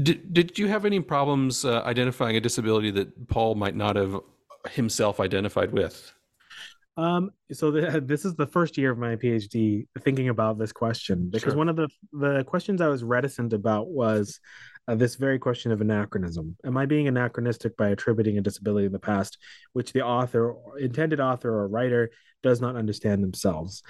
[0.00, 4.20] did, did you have any problems uh, identifying a disability that paul might not have
[4.70, 6.12] himself identified with
[6.96, 11.30] um, so the, this is the first year of my PhD thinking about this question
[11.30, 11.58] because sure.
[11.58, 14.40] one of the the questions I was reticent about was
[14.88, 16.56] uh, this very question of anachronism.
[16.64, 19.38] Am I being anachronistic by attributing a disability in the past,
[19.72, 22.10] which the author, intended author, or writer
[22.42, 23.82] does not understand themselves?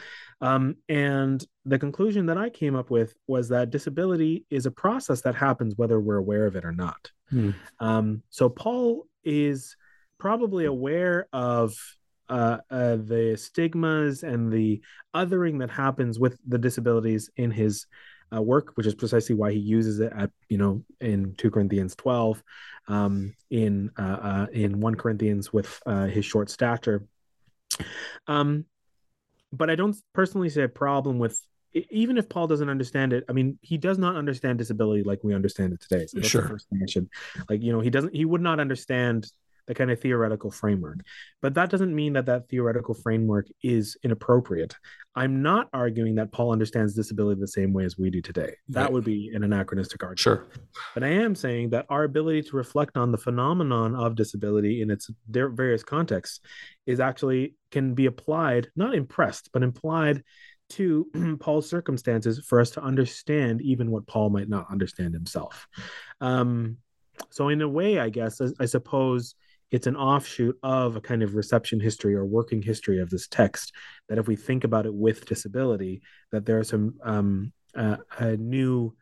[0.43, 5.23] Um, and the conclusion that I came up with was that disability is a process
[5.23, 7.11] that happens whether we're aware of it or not.
[7.31, 7.51] Hmm.
[7.81, 9.77] Um, so Paul is
[10.19, 11.75] probably aware of
[12.33, 14.81] uh, uh, the stigmas and the
[15.15, 17.87] othering that happens with the disabilities in his
[18.35, 21.95] uh, work, which is precisely why he uses it at you know in two Corinthians
[21.95, 22.43] twelve,
[22.89, 27.05] um, in uh, uh, in one Corinthians with uh, his short stature.
[28.27, 28.65] Um,
[29.53, 31.39] but I don't personally see a problem with
[31.75, 35.35] even if Paul doesn't understand it, I mean, he does not understand disability like we
[35.35, 36.07] understand it today.
[36.07, 36.43] So sure.
[36.43, 37.09] the first thing I should
[37.51, 37.63] like.
[37.63, 38.15] You know, he doesn't.
[38.15, 39.31] He would not understand
[39.67, 40.99] the kind of theoretical framework.
[41.41, 44.77] But that doesn't mean that that theoretical framework is inappropriate.
[45.15, 48.55] I'm not arguing that Paul understands disability the same way as we do today.
[48.69, 48.93] That right.
[48.93, 50.21] would be an anachronistic argument.
[50.21, 50.47] Sure.
[50.95, 54.91] But I am saying that our ability to reflect on the phenomenon of disability in
[54.91, 56.41] its various contexts
[56.87, 60.23] is actually can be applied, not impressed, but implied
[60.71, 61.07] to
[61.41, 65.67] Paul's circumstances for us to understand even what Paul might not understand himself.
[66.21, 66.79] Um,
[67.31, 69.35] so, in a way, I guess, I, I suppose
[69.73, 73.73] it's an offshoot of a kind of reception history or working history of this text
[74.09, 78.37] that if we think about it with disability that there are some um, uh, uh,
[78.39, 78.95] new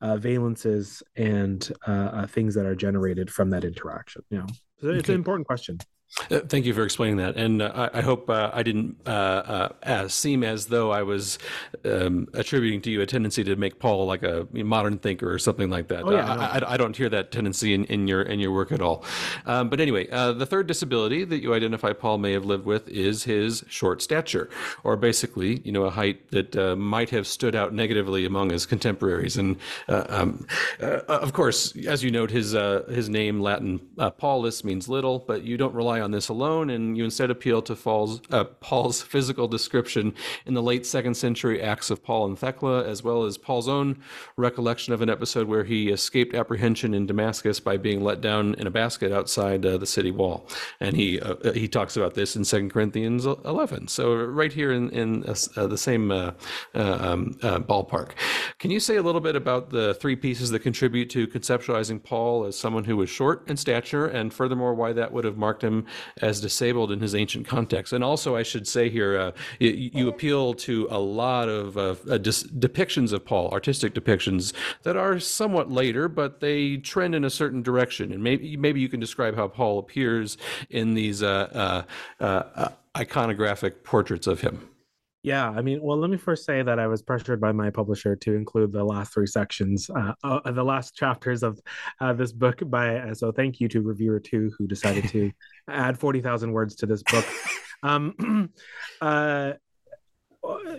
[0.00, 4.46] uh, valences and uh, uh, things that are generated from that interaction you know?
[4.80, 5.78] So it's an important question
[6.10, 10.08] thank you for explaining that, and uh, I, I, hope uh, I didn't uh, uh
[10.08, 11.38] seem as though I was
[11.84, 15.68] um, attributing to you a tendency to make Paul like a modern thinker or something
[15.68, 16.04] like that.
[16.04, 18.72] Oh, yeah, I, I, I, don't hear that tendency in, in, your in your work
[18.72, 19.04] at all.
[19.44, 22.88] Um, but anyway, uh, the third disability that you identify Paul may have lived with
[22.88, 24.48] is his short stature,
[24.84, 29.36] or basically, you know, a height that might have stood out negatively among his contemporaries.
[29.36, 29.56] And
[29.88, 30.46] um,
[30.80, 33.78] of course, as you note, his his name Latin
[34.16, 37.62] Paulus means little, but you don't rely rely on this alone, and you instead appeal
[37.62, 40.14] to Paul's, uh, Paul's physical description
[40.46, 43.98] in the late second century Acts of Paul and Thecla, as well as Paul's own
[44.36, 48.66] recollection of an episode where he escaped apprehension in Damascus by being let down in
[48.66, 50.46] a basket outside uh, the city wall.
[50.80, 53.88] And he uh, uh, he talks about this in Second Corinthians 11.
[53.88, 56.34] So right here in, in uh, the same um,
[56.74, 58.10] ballpark.
[58.58, 62.44] Can you say a little bit about the three pieces that contribute to conceptualizing Paul
[62.44, 65.86] as someone who was short in stature, and furthermore, why that would have marked him
[66.20, 67.92] as disabled in his ancient context?
[67.92, 71.94] And also, I should say here, uh, you, you, appeal to a lot of uh,
[72.10, 77.24] uh, dis- depictions of Paul, artistic depictions that are somewhat later, but they trend in
[77.24, 78.12] a certain direction.
[78.12, 80.36] And maybe maybe you can describe how Paul appears
[80.70, 81.84] in these uh,
[82.20, 84.68] uh, iconographic portraits of him.
[85.28, 88.16] Yeah, I mean, well, let me first say that I was pressured by my publisher
[88.16, 91.60] to include the last three sections, uh, uh, the last chapters of
[92.00, 92.62] uh, this book.
[92.64, 95.30] By uh, so, thank you to reviewer two who decided to
[95.68, 97.26] add forty thousand words to this book.
[97.82, 98.48] Um,
[99.02, 99.52] uh,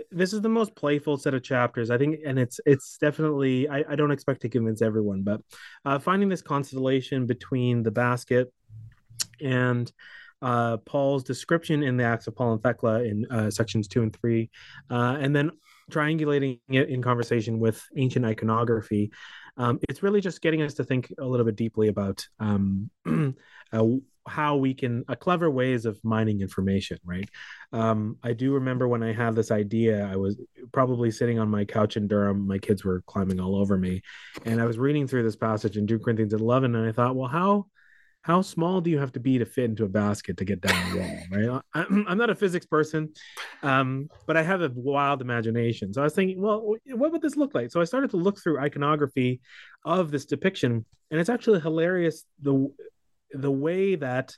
[0.10, 3.70] this is the most playful set of chapters, I think, and it's it's definitely.
[3.70, 5.42] I, I don't expect to convince everyone, but
[5.86, 8.52] uh, finding this constellation between the basket
[9.40, 9.92] and
[10.42, 14.16] uh, Paul's description in the Acts of Paul and Thecla in uh, sections two and
[14.16, 14.50] three,
[14.90, 15.52] uh, and then
[15.92, 19.12] triangulating it in conversation with ancient iconography.
[19.58, 22.90] Um, it's really just getting us to think a little bit deeply about um,
[23.74, 23.86] uh,
[24.28, 27.28] how we can uh, clever ways of mining information right
[27.74, 30.40] um, i do remember when i had this idea i was
[30.72, 34.02] probably sitting on my couch in durham my kids were climbing all over me
[34.46, 37.28] and i was reading through this passage in 2 corinthians 11 and i thought well
[37.28, 37.66] how
[38.22, 40.92] how small do you have to be to fit into a basket to get down
[40.92, 41.62] the wall right?
[41.74, 43.14] I'm not a physics person
[43.64, 45.94] um, but i have a wild imagination.
[45.94, 47.72] So i was thinking well what would this look like?
[47.72, 49.42] So i started to look through iconography
[49.86, 52.68] of this depiction and it's actually hilarious the
[53.32, 54.36] the way that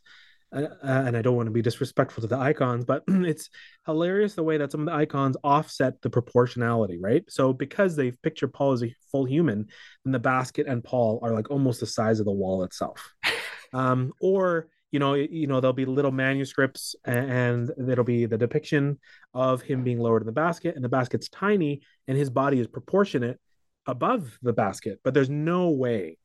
[0.54, 3.50] uh, uh and I don't want to be disrespectful to the icons, but it's
[3.86, 7.24] hilarious the way that some of the icons offset the proportionality, right?
[7.30, 9.68] So because they picture Paul as a full human,
[10.04, 13.14] then the basket and Paul are like almost the size of the wall itself
[13.74, 19.00] um, or you know you know there'll be little manuscripts and there'll be the depiction
[19.34, 22.68] of him being lowered in the basket and the basket's tiny and his body is
[22.68, 23.40] proportionate
[23.88, 26.18] above the basket but there's no way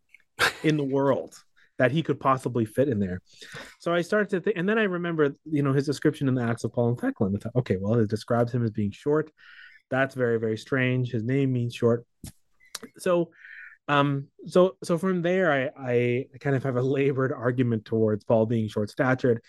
[0.63, 1.35] in the world
[1.79, 3.21] that he could possibly fit in there.
[3.79, 6.43] So i started to think and then i remember you know his description in the
[6.43, 9.31] acts of paul and thecla okay well it describes him as being short.
[9.91, 11.13] That's very very strange.
[11.13, 12.05] His name means short.
[12.99, 13.31] So
[13.89, 18.47] um, so so from there, I I kind of have a labored argument towards Paul
[18.47, 19.43] being short statured.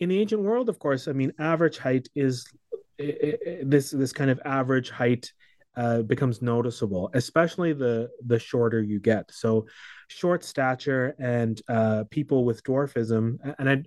[0.00, 2.46] In the ancient world, of course, I mean, average height is
[2.98, 5.32] this this kind of average height
[5.76, 9.30] uh, becomes noticeable, especially the the shorter you get.
[9.32, 9.66] So,
[10.08, 13.82] short stature and uh, people with dwarfism, and I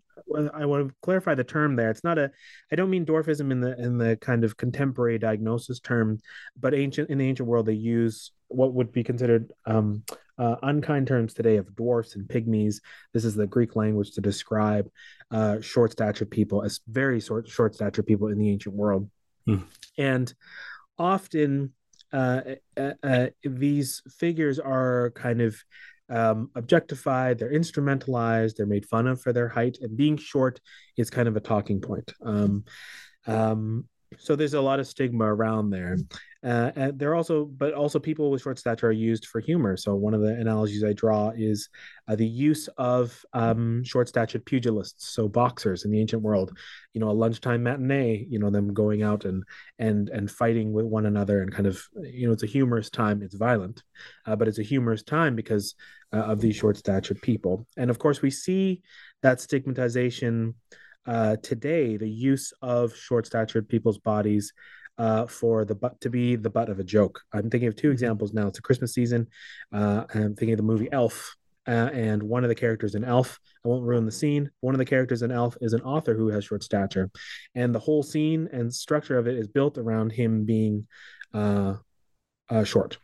[0.53, 1.91] I want to clarify the term there.
[1.91, 2.31] It's not a
[2.71, 6.19] I don't mean dwarfism in the in the kind of contemporary diagnosis term,
[6.59, 10.03] but ancient in the ancient world they use what would be considered um,
[10.37, 12.81] uh, unkind terms today of dwarfs and pygmies.
[13.13, 14.89] This is the Greek language to describe
[15.31, 19.09] uh, short stature people as very short short stature people in the ancient world,
[19.45, 19.59] hmm.
[19.97, 20.33] and
[20.97, 21.73] often
[22.13, 22.41] uh,
[22.77, 25.57] uh, uh, these figures are kind of
[26.09, 30.59] um, objectified, they're instrumentalized, they're made fun of for their height, and being short
[30.97, 32.13] is kind of a talking point.
[32.23, 32.63] Um,
[33.27, 33.85] um,
[34.17, 35.97] so there's a lot of stigma around there.
[36.43, 39.75] Uh, and they're also, but also people with short stature are used for humor.
[39.75, 41.69] So one of the analogies I draw is
[42.07, 46.55] uh, the use of um, short statured pugilists, so boxers in the ancient world.
[46.93, 48.27] You know, a lunchtime matinee.
[48.29, 49.43] You know, them going out and
[49.79, 53.23] and and fighting with one another, and kind of, you know, it's a humorous time.
[53.23, 53.81] It's violent,
[54.27, 55.73] uh, but it's a humorous time because
[56.13, 57.65] uh, of these short statured people.
[57.75, 58.83] And of course, we see
[59.23, 60.53] that stigmatization
[61.05, 61.97] uh, today.
[61.97, 64.53] The use of short statured people's bodies
[64.97, 67.21] uh, for the butt to be the butt of a joke.
[67.33, 67.93] I'm thinking of two mm-hmm.
[67.93, 68.47] examples now.
[68.47, 69.27] It's a Christmas season.
[69.73, 71.35] Uh, I'm thinking of the movie Elf.
[71.67, 74.51] Uh, and one of the characters in Elf, I won't ruin the scene.
[74.59, 77.09] One of the characters in Elf is an author who has short stature,
[77.55, 80.85] and the whole scene and structure of it is built around him being
[81.33, 81.73] uh,
[82.49, 82.99] uh, short.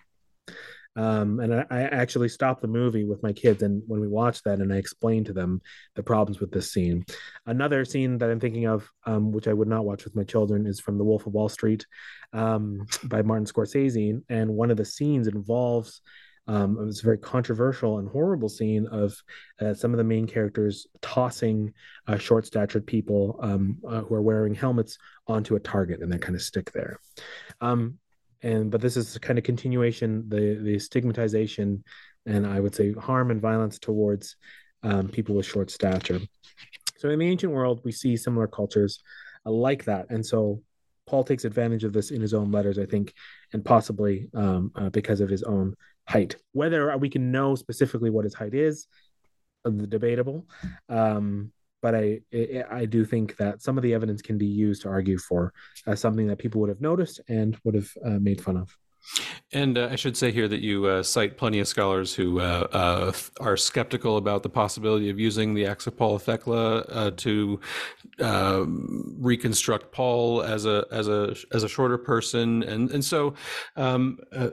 [0.95, 4.43] Um, and I, I, actually stopped the movie with my kids, and when we watched
[4.43, 5.61] that, and I explained to them
[5.95, 7.05] the problems with this scene.
[7.45, 10.67] Another scene that I'm thinking of, um, which I would not watch with my children,
[10.67, 11.85] is from The Wolf of Wall Street
[12.33, 16.01] um, by Martin Scorsese, and one of the scenes involves.
[16.47, 19.15] Um, it was a very controversial and horrible scene of
[19.61, 21.71] uh, some of the main characters tossing
[22.07, 26.17] uh, short statured people um, uh, who are wearing helmets onto a target and they
[26.17, 26.99] kind of stick there.
[27.61, 27.99] Um,
[28.43, 31.83] and but this is kind of continuation the the stigmatization
[32.25, 34.35] and i would say harm and violence towards
[34.83, 36.19] um, people with short stature
[37.01, 39.01] So in the ancient world, we see similar cultures
[39.43, 40.61] uh, like that, and so
[41.07, 43.13] Paul takes advantage of this in his own letters, I think,
[43.53, 45.75] and possibly um, uh, because of his own
[46.07, 46.35] height.
[46.51, 48.85] Whether we can know specifically what his height is,
[49.65, 50.45] uh, debatable.
[50.89, 51.51] Um,
[51.81, 52.21] but I,
[52.69, 55.53] I do think that some of the evidence can be used to argue for
[55.87, 58.75] uh, something that people would have noticed and would have uh, made fun of.
[59.53, 62.67] And uh, I should say here that you uh, cite plenty of scholars who uh,
[62.71, 67.11] uh are skeptical about the possibility of using the Acts of Paul of Thecla uh,
[67.17, 67.59] to
[68.21, 73.33] um, reconstruct Paul as a as a as a shorter person, and and so
[73.75, 74.51] um, uh,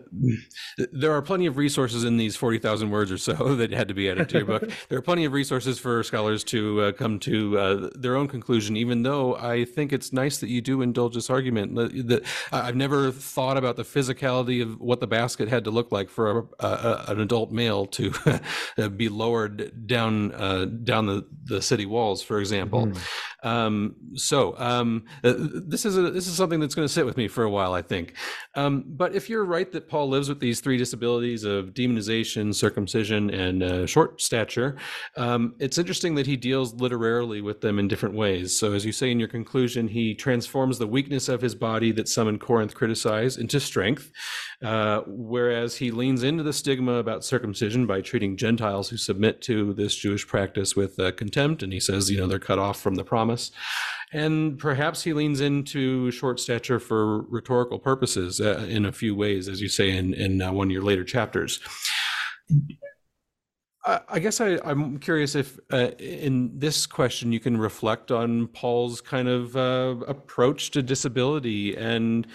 [0.92, 3.94] there are plenty of resources in these forty thousand words or so that had to
[3.94, 4.68] be added to your book.
[4.88, 8.76] there are plenty of resources for scholars to come to their own conclusion.
[8.76, 11.76] Even though I think it's nice that you do indulge this argument
[12.08, 16.08] that I've never thought about the physicality of what the basket had to look like
[16.08, 18.12] for a, a, an adult male to
[18.96, 22.86] be lowered down uh, down the, the city walls, for example.
[22.86, 22.98] Mm.
[23.44, 27.16] Um, so um, uh, this is a, this is something that's going to sit with
[27.16, 28.14] me for a while, I think.
[28.56, 33.30] Um, but if you're right that Paul lives with these three disabilities of demonization, circumcision,
[33.30, 34.76] and uh, short stature,
[35.16, 38.58] um, it's interesting that he deals literarily with them in different ways.
[38.58, 42.08] So as you say in your conclusion, he transforms the weakness of his body that
[42.08, 44.10] some in Corinth criticize into strength.
[44.62, 49.72] Uh, whereas he leans into the stigma about circumcision by treating Gentiles who submit to
[49.74, 52.96] this Jewish practice with uh, contempt, and he says, you know, they're cut off from
[52.96, 53.50] the promise.
[54.12, 59.48] And perhaps he leans into short stature for rhetorical purposes uh, in a few ways,
[59.48, 61.60] as you say in, in uh, one of your later chapters.
[63.88, 69.00] I guess I, am curious if, uh, in this question, you can reflect on Paul's
[69.00, 72.26] kind of uh, approach to disability and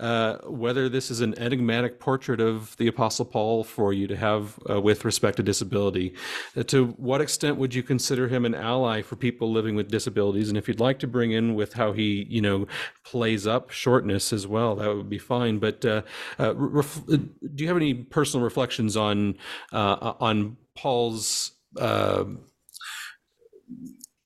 [0.00, 4.58] uh, whether this is an enigmatic portrait of the Apostle Paul for you to have
[4.70, 6.14] uh, with respect to disability.
[6.56, 10.48] Uh, to what extent would you consider him an ally for people living with disabilities?
[10.48, 12.66] And if you'd like to bring in with how he, you know,
[13.04, 15.58] plays up shortness as well, that would be fine.
[15.58, 16.02] But uh,
[16.38, 19.36] ref- do you have any personal reflections on
[19.72, 22.24] on Paul's uh,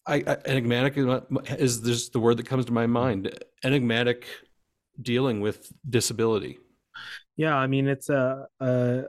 [0.07, 0.95] I, I, enigmatic
[1.59, 3.39] is this the word that comes to my mind.
[3.65, 4.27] Enigmatic
[5.01, 6.59] dealing with disability.
[7.37, 9.05] Yeah, I mean it's a, a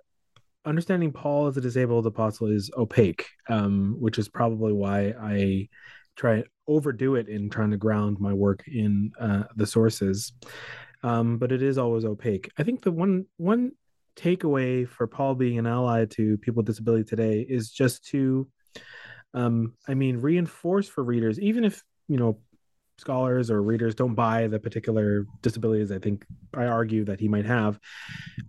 [0.66, 5.70] understanding Paul as a disabled apostle is opaque, um, which is probably why I
[6.16, 10.34] try to overdo it in trying to ground my work in uh, the sources.
[11.04, 12.50] Um, but it is always opaque.
[12.58, 13.72] I think the one one
[14.18, 18.48] takeaway for Paul being an ally to people with disability today is just to,
[19.34, 22.40] um, I mean, reinforce for readers, even if you know
[22.98, 27.46] scholars or readers don't buy the particular disabilities I think I argue that he might
[27.46, 27.80] have.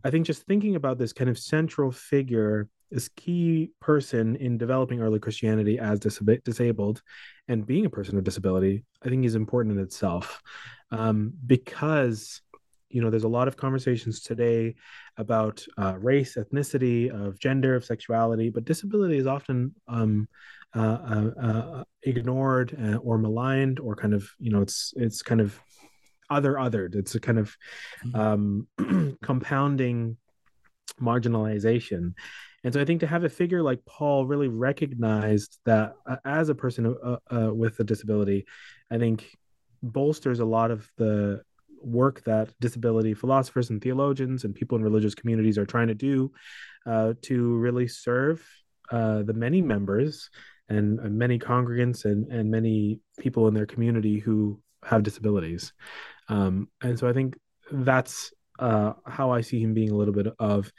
[0.05, 5.01] I think just thinking about this kind of central figure, this key person in developing
[5.01, 7.03] early Christianity as dis- disabled
[7.47, 10.43] and being a person with disability, I think is important in itself
[10.91, 12.41] um, because
[12.91, 14.75] you know there's a lot of conversations today
[15.17, 20.29] about uh, race ethnicity of gender of sexuality but disability is often um,
[20.75, 25.41] uh, uh, uh ignored uh, or maligned or kind of you know it's it's kind
[25.41, 25.59] of
[26.31, 27.57] other othered it's a kind of
[28.05, 28.21] mm-hmm.
[28.81, 30.17] um, compounding
[31.01, 32.13] marginalization
[32.65, 36.49] and so i think to have a figure like paul really recognized that uh, as
[36.49, 36.97] a person
[37.53, 38.45] with a disability
[38.91, 39.37] i think
[39.83, 41.41] bolsters a lot of the
[41.83, 46.33] work that disability philosophers and theologians and people in religious communities are trying to do
[46.87, 48.47] uh, to really serve
[48.91, 50.31] uh, the many members
[50.69, 55.73] and, many congregants and, and many people in their community who have disabilities.
[56.29, 57.39] Um, and so I think
[57.71, 60.71] that's uh, how I see him being a little bit of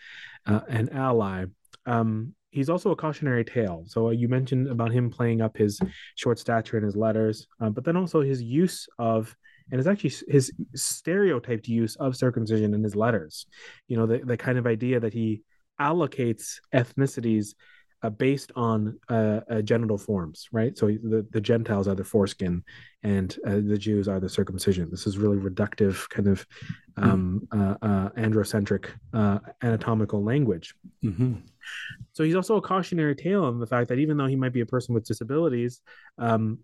[0.45, 1.45] uh, an ally.
[1.85, 3.83] Um, he's also a cautionary tale.
[3.87, 5.79] So uh, you mentioned about him playing up his
[6.15, 9.35] short stature in his letters, uh, but then also his use of
[9.71, 13.45] and it's actually his stereotyped use of circumcision in his letters.
[13.87, 15.43] You know, the, the kind of idea that he
[15.79, 17.53] allocates ethnicities
[18.01, 20.77] uh, based on uh, uh, genital forms, right?
[20.77, 22.63] So the, the Gentiles are the foreskin,
[23.03, 24.89] and uh, the Jews are the circumcision.
[24.89, 26.45] This is really reductive, kind of
[26.97, 28.85] um, uh, uh, androcentric
[29.61, 30.75] anatomical language.
[31.03, 31.35] Mm-hmm.
[32.13, 34.61] So he's also a cautionary tale on the fact that even though he might be
[34.61, 35.81] a person with disabilities,
[36.17, 36.59] um,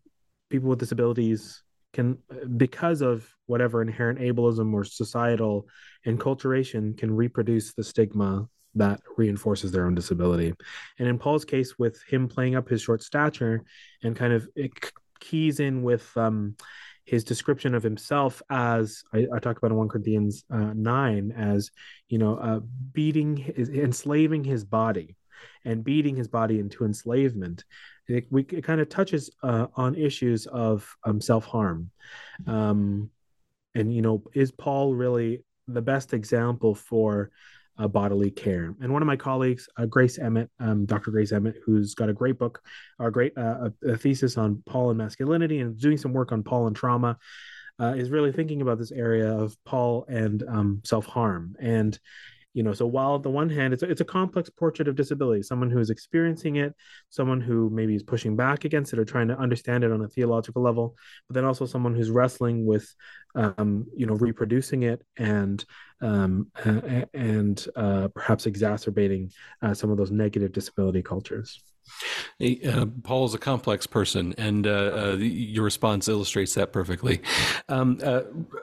[0.49, 1.63] people with disabilities
[1.95, 2.17] can
[2.57, 5.65] because of whatever inherent ableism or societal
[6.05, 10.53] enculturation can reproduce the stigma that reinforces their own disability.
[10.99, 13.63] And in paul's case with him playing up his short stature
[14.03, 14.73] and kind of it
[15.21, 16.57] keys in with um,
[17.05, 21.71] his description of himself as I, I talk about in 1 Corinthians uh, 9 as
[22.09, 22.59] you know uh,
[22.91, 25.15] beating his, enslaving his body
[25.63, 27.63] and beating his body into enslavement
[28.07, 31.89] it, we, it kind of touches uh, on issues of um, self harm.
[32.45, 33.09] Um,
[33.73, 37.31] and, you know, is Paul really the best example for
[37.77, 38.73] uh, bodily care.
[38.79, 41.11] And one of my colleagues, uh, Grace Emmett, um, Dr.
[41.11, 42.61] Grace Emmett, who's got a great book,
[42.99, 46.67] a great uh, a, thesis on Paul and masculinity, and doing some work on Paul
[46.67, 47.17] and trauma,
[47.81, 51.55] uh, is really thinking about this area of Paul and um, self harm.
[51.59, 51.99] And
[52.55, 54.95] you know so while on the one hand it's a, it's a complex portrait of
[54.95, 56.73] disability someone who is experiencing it
[57.09, 60.07] someone who maybe is pushing back against it or trying to understand it on a
[60.07, 60.95] theological level
[61.27, 62.91] but then also someone who's wrestling with
[63.35, 65.65] um, you know reproducing it and
[66.01, 66.47] um,
[67.13, 69.31] and uh, perhaps exacerbating
[69.61, 71.61] uh, some of those negative disability cultures
[72.39, 77.21] uh, Paul is a complex person, and uh, uh, your response illustrates that perfectly.
[77.69, 78.21] Um, uh,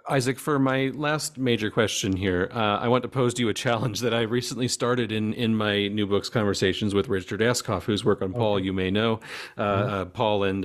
[0.08, 3.54] Isaac, for my last major question here, uh, I want to pose to you a
[3.54, 8.04] challenge that I recently started in, in my new books conversations with Richard Ascough, whose
[8.04, 9.20] work on Paul you may know,
[9.56, 10.10] uh, mm-hmm.
[10.10, 10.62] Paul and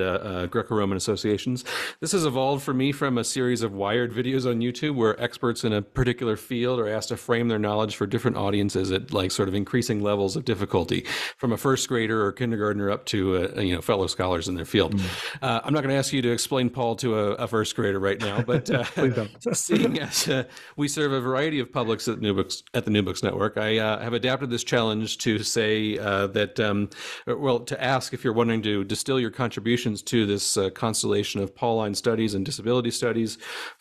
[0.51, 1.63] Greco Roman associations.
[1.99, 5.63] This has evolved for me from a series of wired videos on YouTube where experts
[5.63, 9.31] in a particular field are asked to frame their knowledge for different audiences at like
[9.31, 11.05] sort of increasing levels of difficulty,
[11.37, 14.65] from a first grader or kindergartner up to uh, you know fellow scholars in their
[14.65, 14.95] field.
[14.95, 15.43] Mm-hmm.
[15.43, 17.99] Uh, I'm not going to ask you to explain Paul to a, a first grader
[17.99, 18.83] right now, but uh,
[19.53, 20.45] seeing as uh,
[20.77, 23.79] we serve a variety of publics at New Books at the New Books Network, I
[23.79, 26.89] uh, have adapted this challenge to say uh, that um,
[27.25, 31.95] well to ask if you're wanting to distill your contributions to this constellation of Pauline
[31.95, 33.37] studies and disability studies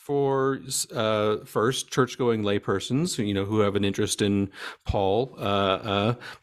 [0.07, 0.59] for
[1.45, 4.49] first church-going laypersons, you know, who have an interest in
[4.85, 5.27] Paul,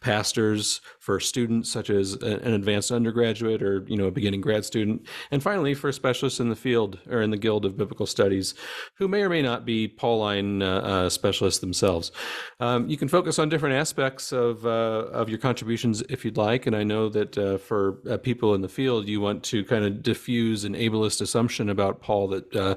[0.01, 5.07] pastors, for students such as an advanced undergraduate or you know a beginning grad student,
[5.31, 8.55] and finally for specialists in the field or in the Guild of Biblical Studies,
[8.97, 12.13] who may or may not be Pauline uh, uh, specialists themselves.
[12.61, 16.67] Um, you can focus on different aspects of uh, of your contributions if you'd like,
[16.67, 19.85] and I know that uh, for uh, people in the field, you want to kind
[19.85, 22.75] of diffuse an ableist assumption about Paul that uh,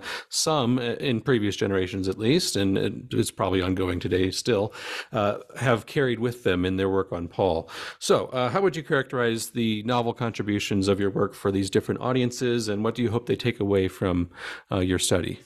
[0.77, 4.73] some in previous generations at least, and it's probably ongoing today still,
[5.11, 7.69] have carried with them in their work on Paul.
[7.99, 11.69] So so, uh, how would you characterize the novel contributions of your work for these
[11.69, 14.31] different audiences, and what do you hope they take away from
[14.71, 15.39] uh, your study?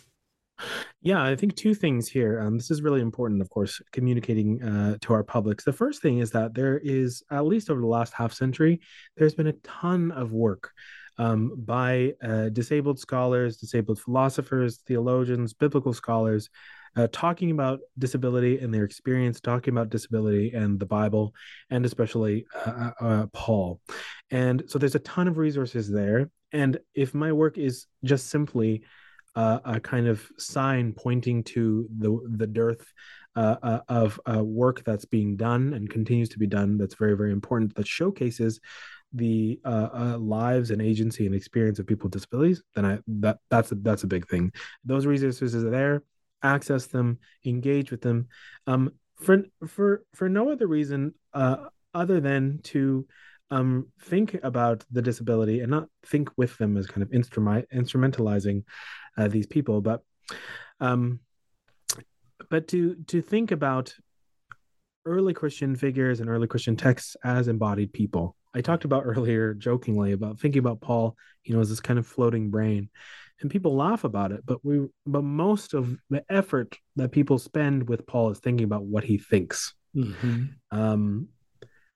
[1.01, 2.39] Yeah, I think two things here.
[2.39, 5.65] Um, this is really important, of course, communicating uh, to our publics.
[5.65, 8.79] The first thing is that there is, at least over the last half century,
[9.17, 10.71] there's been a ton of work
[11.17, 16.49] um, by uh, disabled scholars, disabled philosophers, theologians, biblical scholars
[16.95, 21.33] uh, talking about disability and their experience, talking about disability and the Bible,
[21.69, 23.79] and especially uh, uh, uh, Paul.
[24.29, 26.29] And so there's a ton of resources there.
[26.51, 28.83] And if my work is just simply
[29.35, 32.91] uh, a kind of sign pointing to the the dearth
[33.35, 36.77] uh, of uh, work that's being done and continues to be done.
[36.77, 37.73] That's very very important.
[37.75, 38.59] That showcases
[39.13, 42.63] the uh, lives and agency and experience of people with disabilities.
[42.75, 44.51] Then I that that's a, that's a big thing.
[44.85, 46.03] Those resources are there
[46.43, 48.27] access them, engage with them,
[48.67, 51.57] um, for for for no other reason uh,
[51.93, 53.05] other than to
[53.49, 58.63] um, think about the disability and not think with them as kind of instrument instrumentalizing
[59.17, 60.01] uh, these people, but
[60.79, 61.19] um,
[62.49, 63.93] but to to think about
[65.05, 68.35] early Christian figures and early Christian texts as embodied people.
[68.53, 72.05] I talked about earlier jokingly about thinking about Paul, you know, as this kind of
[72.05, 72.89] floating brain
[73.41, 77.87] and people laugh about it but we but most of the effort that people spend
[77.89, 80.45] with paul is thinking about what he thinks mm-hmm.
[80.71, 81.27] um,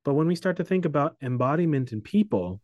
[0.04, 2.62] but when we start to think about embodiment in people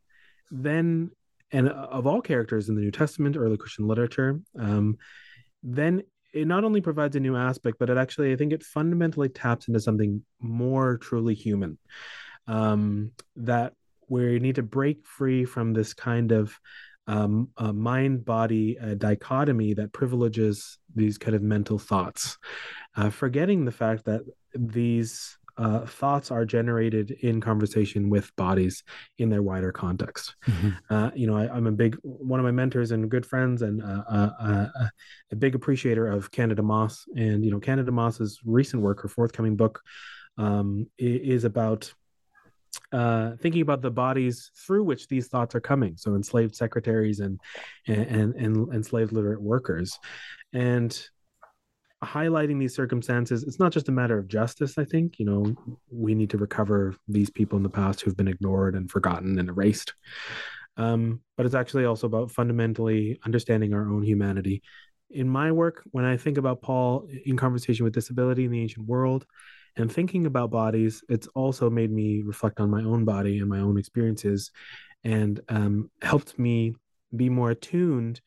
[0.49, 1.09] then
[1.51, 4.97] and of all characters in the new testament early christian literature um,
[5.63, 6.01] then
[6.33, 9.67] it not only provides a new aspect but it actually i think it fundamentally taps
[9.67, 11.77] into something more truly human
[12.47, 13.73] um, that
[14.12, 16.59] we need to break free from this kind of
[17.07, 22.38] um, mind body uh, dichotomy that privileges these kind of mental thoughts,
[22.95, 24.22] uh, forgetting the fact that
[24.53, 28.84] these uh, thoughts are generated in conversation with bodies
[29.18, 30.36] in their wider context.
[30.47, 30.93] Mm-hmm.
[30.93, 33.82] Uh, you know, I, am a big one of my mentors and good friends, and
[33.82, 34.68] uh, uh,
[35.32, 37.05] a big appreciator of Candida Moss.
[37.16, 39.82] And you know, Candida Moss's recent work, her forthcoming book,
[40.38, 41.93] um, is about
[42.91, 45.95] uh, thinking about the bodies through which these thoughts are coming.
[45.97, 47.39] So enslaved secretaries and
[47.88, 49.97] and and enslaved literate workers,
[50.53, 51.01] and
[52.03, 53.43] highlighting these circumstances.
[53.43, 54.78] It's not just a matter of justice.
[54.78, 55.55] I think you know
[55.91, 59.49] we need to recover these people in the past who've been ignored and forgotten and
[59.49, 59.93] erased.
[60.78, 64.63] Um, but it's actually also about fundamentally understanding our own humanity.
[65.09, 68.87] In my work, when I think about Paul in conversation with disability in the ancient
[68.87, 69.25] world,
[69.77, 73.59] and thinking about bodies, it's also made me reflect on my own body and my
[73.59, 74.51] own experiences
[75.03, 76.75] and um, helped me
[77.15, 78.21] be more attuned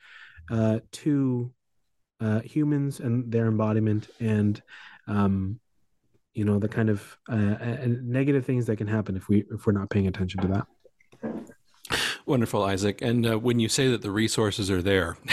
[0.51, 1.53] uh, to
[2.21, 4.63] uh, humans and their embodiment and
[5.07, 5.61] um,
[6.33, 7.57] you know the kind of uh,
[7.87, 10.67] negative things that can happen if we if we're not paying attention to that
[12.27, 13.03] Wonderful, Isaac.
[13.03, 15.19] And uh, when you say that the resources are there,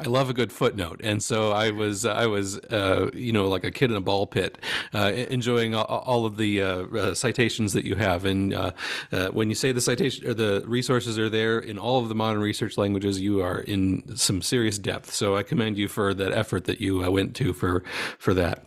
[0.00, 1.02] I love a good footnote.
[1.04, 4.26] And so I was, I was, uh, you know, like a kid in a ball
[4.26, 4.56] pit,
[4.94, 8.24] uh, enjoying all, of the uh, uh, citations that you have.
[8.24, 8.72] And uh,
[9.32, 12.40] when you say the citation or the resources are there in all of the modern
[12.40, 15.12] research languages, you are in some serious depth.
[15.12, 17.84] So I commend you for that effort that you went to for
[18.18, 18.64] for that.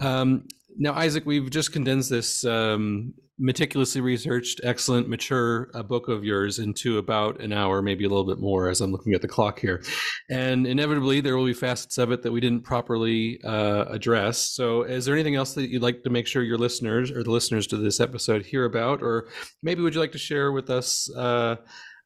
[0.00, 0.46] Um,
[0.76, 6.58] now, Isaac, we've just condensed this um, meticulously researched, excellent, mature uh, book of yours
[6.58, 9.58] into about an hour, maybe a little bit more as I'm looking at the clock
[9.58, 9.82] here.
[10.30, 14.38] And inevitably, there will be facets of it that we didn't properly uh, address.
[14.38, 17.30] So, is there anything else that you'd like to make sure your listeners or the
[17.30, 19.02] listeners to this episode hear about?
[19.02, 19.28] Or
[19.62, 21.56] maybe would you like to share with us, uh,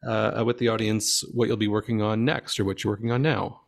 [0.07, 3.23] uh with the audience, what you'll be working on next or what you're working on
[3.23, 3.61] now?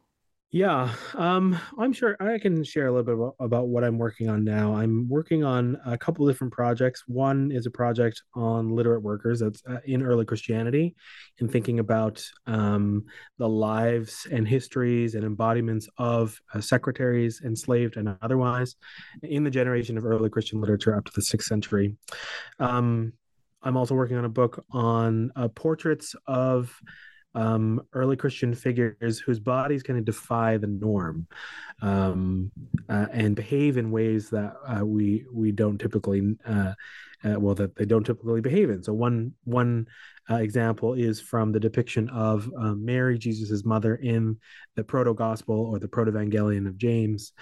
[0.53, 4.29] Yeah, um, I'm sure I can share a little bit about, about, what I'm working
[4.29, 4.75] on now.
[4.75, 7.05] I'm working on a couple different projects.
[7.07, 10.97] One is a project on literate workers that's uh, in early Christianity
[11.39, 13.05] and thinking about um,
[13.39, 18.75] the lives and histories and embodiments of uh, secretaries, enslaved and otherwise,
[19.23, 21.97] in the generation of early Christian literature up to the sixth century.
[22.59, 23.13] Um,
[23.63, 26.77] I'm also working on a book on uh, portraits of
[27.35, 31.27] um, early Christian figures whose bodies kind of defy the norm
[31.83, 32.51] um,
[32.89, 36.73] uh, and behave in ways that uh, we we don't typically uh,
[37.25, 38.83] uh well that they don't typically behave in.
[38.83, 39.87] So one one
[40.31, 44.37] uh, example is from the depiction of uh, Mary, Jesus's mother, in
[44.77, 47.33] the proto gospel or the proto evangelion of James,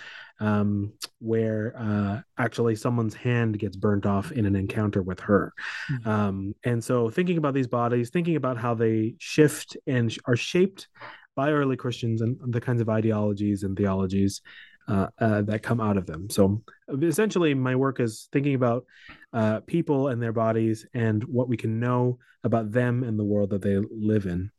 [0.40, 5.52] um, where uh, actually someone's hand gets burnt off in an encounter with her.
[5.92, 6.08] Mm-hmm.
[6.08, 10.88] Um, and so, thinking about these bodies, thinking about how they shift and are shaped
[11.36, 14.42] by early Christians and the kinds of ideologies and theologies
[14.88, 16.30] uh, uh, that come out of them.
[16.30, 16.62] So
[17.02, 18.86] essentially, my work is thinking about
[19.32, 23.50] uh, people and their bodies and what we can know about them and the world
[23.50, 24.50] that they live in.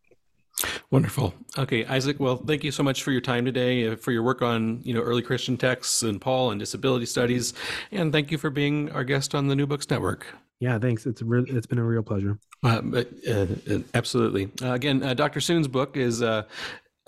[0.92, 1.34] Wonderful.
[1.58, 2.20] Okay, Isaac.
[2.20, 4.94] Well, thank you so much for your time today, uh, for your work on you
[4.94, 7.54] know early Christian texts and Paul and disability studies,
[7.92, 10.28] and thank you for being our guest on the New Books Network.
[10.60, 11.06] Yeah, thanks.
[11.06, 12.38] It's re- it's been a real pleasure.
[12.64, 12.82] Uh,
[13.30, 13.46] uh,
[13.94, 14.52] absolutely.
[14.62, 15.40] again, Dr.
[15.40, 16.22] Soon's book is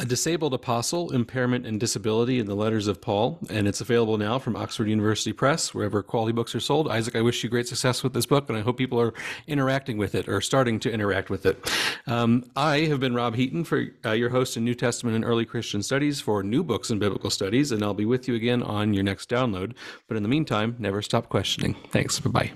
[0.01, 4.39] a Disabled Apostle, Impairment and Disability in the Letters of Paul, and it's available now
[4.39, 6.87] from Oxford University Press, wherever quality books are sold.
[6.89, 9.13] Isaac, I wish you great success with this book, and I hope people are
[9.45, 11.71] interacting with it or starting to interact with it.
[12.07, 15.45] Um, I have been Rob Heaton, for uh, your host in New Testament and Early
[15.45, 18.95] Christian Studies for New Books in Biblical Studies, and I'll be with you again on
[18.95, 19.75] your next download.
[20.07, 21.75] But in the meantime, never stop questioning.
[21.91, 22.19] Thanks.
[22.19, 22.51] Bye bye.